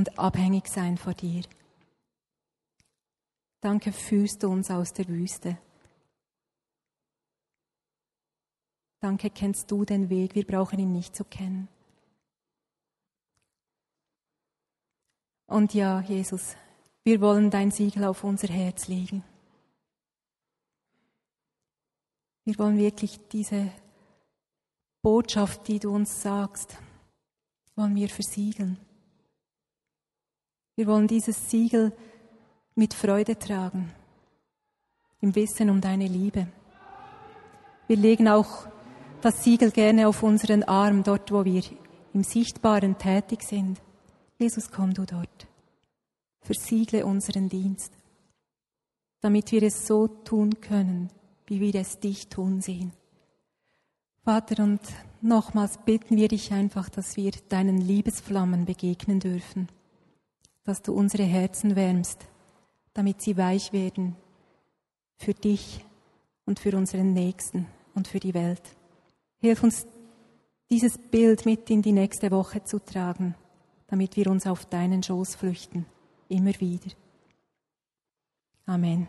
und 0.00 0.18
abhängig 0.18 0.66
sein 0.66 0.96
vor 0.96 1.12
dir. 1.12 1.42
Danke 3.60 3.92
führst 3.92 4.42
du 4.42 4.48
uns 4.48 4.70
aus 4.70 4.94
der 4.94 5.06
Wüste. 5.08 5.58
Danke 9.00 9.28
kennst 9.28 9.70
du 9.70 9.84
den 9.84 10.08
Weg, 10.08 10.34
wir 10.34 10.46
brauchen 10.46 10.78
ihn 10.78 10.92
nicht 10.92 11.14
zu 11.14 11.22
kennen. 11.22 11.68
Und 15.46 15.74
ja, 15.74 16.00
Jesus, 16.00 16.56
wir 17.04 17.20
wollen 17.20 17.50
dein 17.50 17.70
Siegel 17.70 18.04
auf 18.04 18.24
unser 18.24 18.48
Herz 18.48 18.88
legen. 18.88 19.22
Wir 22.46 22.58
wollen 22.58 22.78
wirklich 22.78 23.20
diese 23.28 23.70
Botschaft, 25.02 25.68
die 25.68 25.78
du 25.78 25.94
uns 25.94 26.22
sagst, 26.22 26.78
wollen 27.76 27.94
wir 27.96 28.08
versiegeln. 28.08 28.78
Wir 30.80 30.86
wollen 30.86 31.08
dieses 31.08 31.50
Siegel 31.50 31.92
mit 32.74 32.94
Freude 32.94 33.38
tragen, 33.38 33.92
im 35.20 35.34
Wissen 35.34 35.68
um 35.68 35.78
deine 35.78 36.06
Liebe. 36.06 36.46
Wir 37.86 37.96
legen 37.98 38.26
auch 38.28 38.66
das 39.20 39.44
Siegel 39.44 39.72
gerne 39.72 40.08
auf 40.08 40.22
unseren 40.22 40.62
Arm, 40.62 41.02
dort 41.02 41.30
wo 41.32 41.44
wir 41.44 41.62
im 42.14 42.24
Sichtbaren 42.24 42.96
tätig 42.96 43.42
sind. 43.42 43.78
Jesus, 44.38 44.70
komm 44.70 44.94
du 44.94 45.04
dort 45.04 45.46
versiegle 46.40 47.04
unseren 47.04 47.50
Dienst, 47.50 47.92
damit 49.20 49.52
wir 49.52 49.62
es 49.64 49.86
so 49.86 50.08
tun 50.08 50.62
können, 50.62 51.10
wie 51.44 51.60
wir 51.60 51.74
es 51.74 52.00
dich 52.00 52.28
tun 52.28 52.62
sehen. 52.62 52.92
Vater, 54.24 54.64
und 54.64 54.80
nochmals 55.20 55.76
bitten 55.84 56.16
wir 56.16 56.28
dich 56.28 56.54
einfach, 56.54 56.88
dass 56.88 57.18
wir 57.18 57.32
deinen 57.50 57.82
Liebesflammen 57.82 58.64
begegnen 58.64 59.20
dürfen, 59.20 59.68
dass 60.70 60.82
du 60.82 60.92
unsere 60.92 61.24
Herzen 61.24 61.74
wärmst, 61.74 62.28
damit 62.94 63.20
sie 63.20 63.36
weich 63.36 63.72
werden 63.72 64.14
für 65.16 65.34
dich 65.34 65.84
und 66.46 66.60
für 66.60 66.76
unseren 66.76 67.12
Nächsten 67.12 67.66
und 67.96 68.06
für 68.06 68.20
die 68.20 68.34
Welt. 68.34 68.62
Hilf 69.40 69.64
uns 69.64 69.84
dieses 70.70 70.96
Bild 70.96 71.44
mit 71.44 71.68
in 71.70 71.82
die 71.82 71.90
nächste 71.90 72.30
Woche 72.30 72.62
zu 72.62 72.78
tragen, 72.78 73.34
damit 73.88 74.14
wir 74.14 74.28
uns 74.28 74.46
auf 74.46 74.64
deinen 74.64 75.02
Schoß 75.02 75.34
flüchten, 75.34 75.86
immer 76.28 76.52
wieder. 76.60 76.92
Amen. 78.64 79.08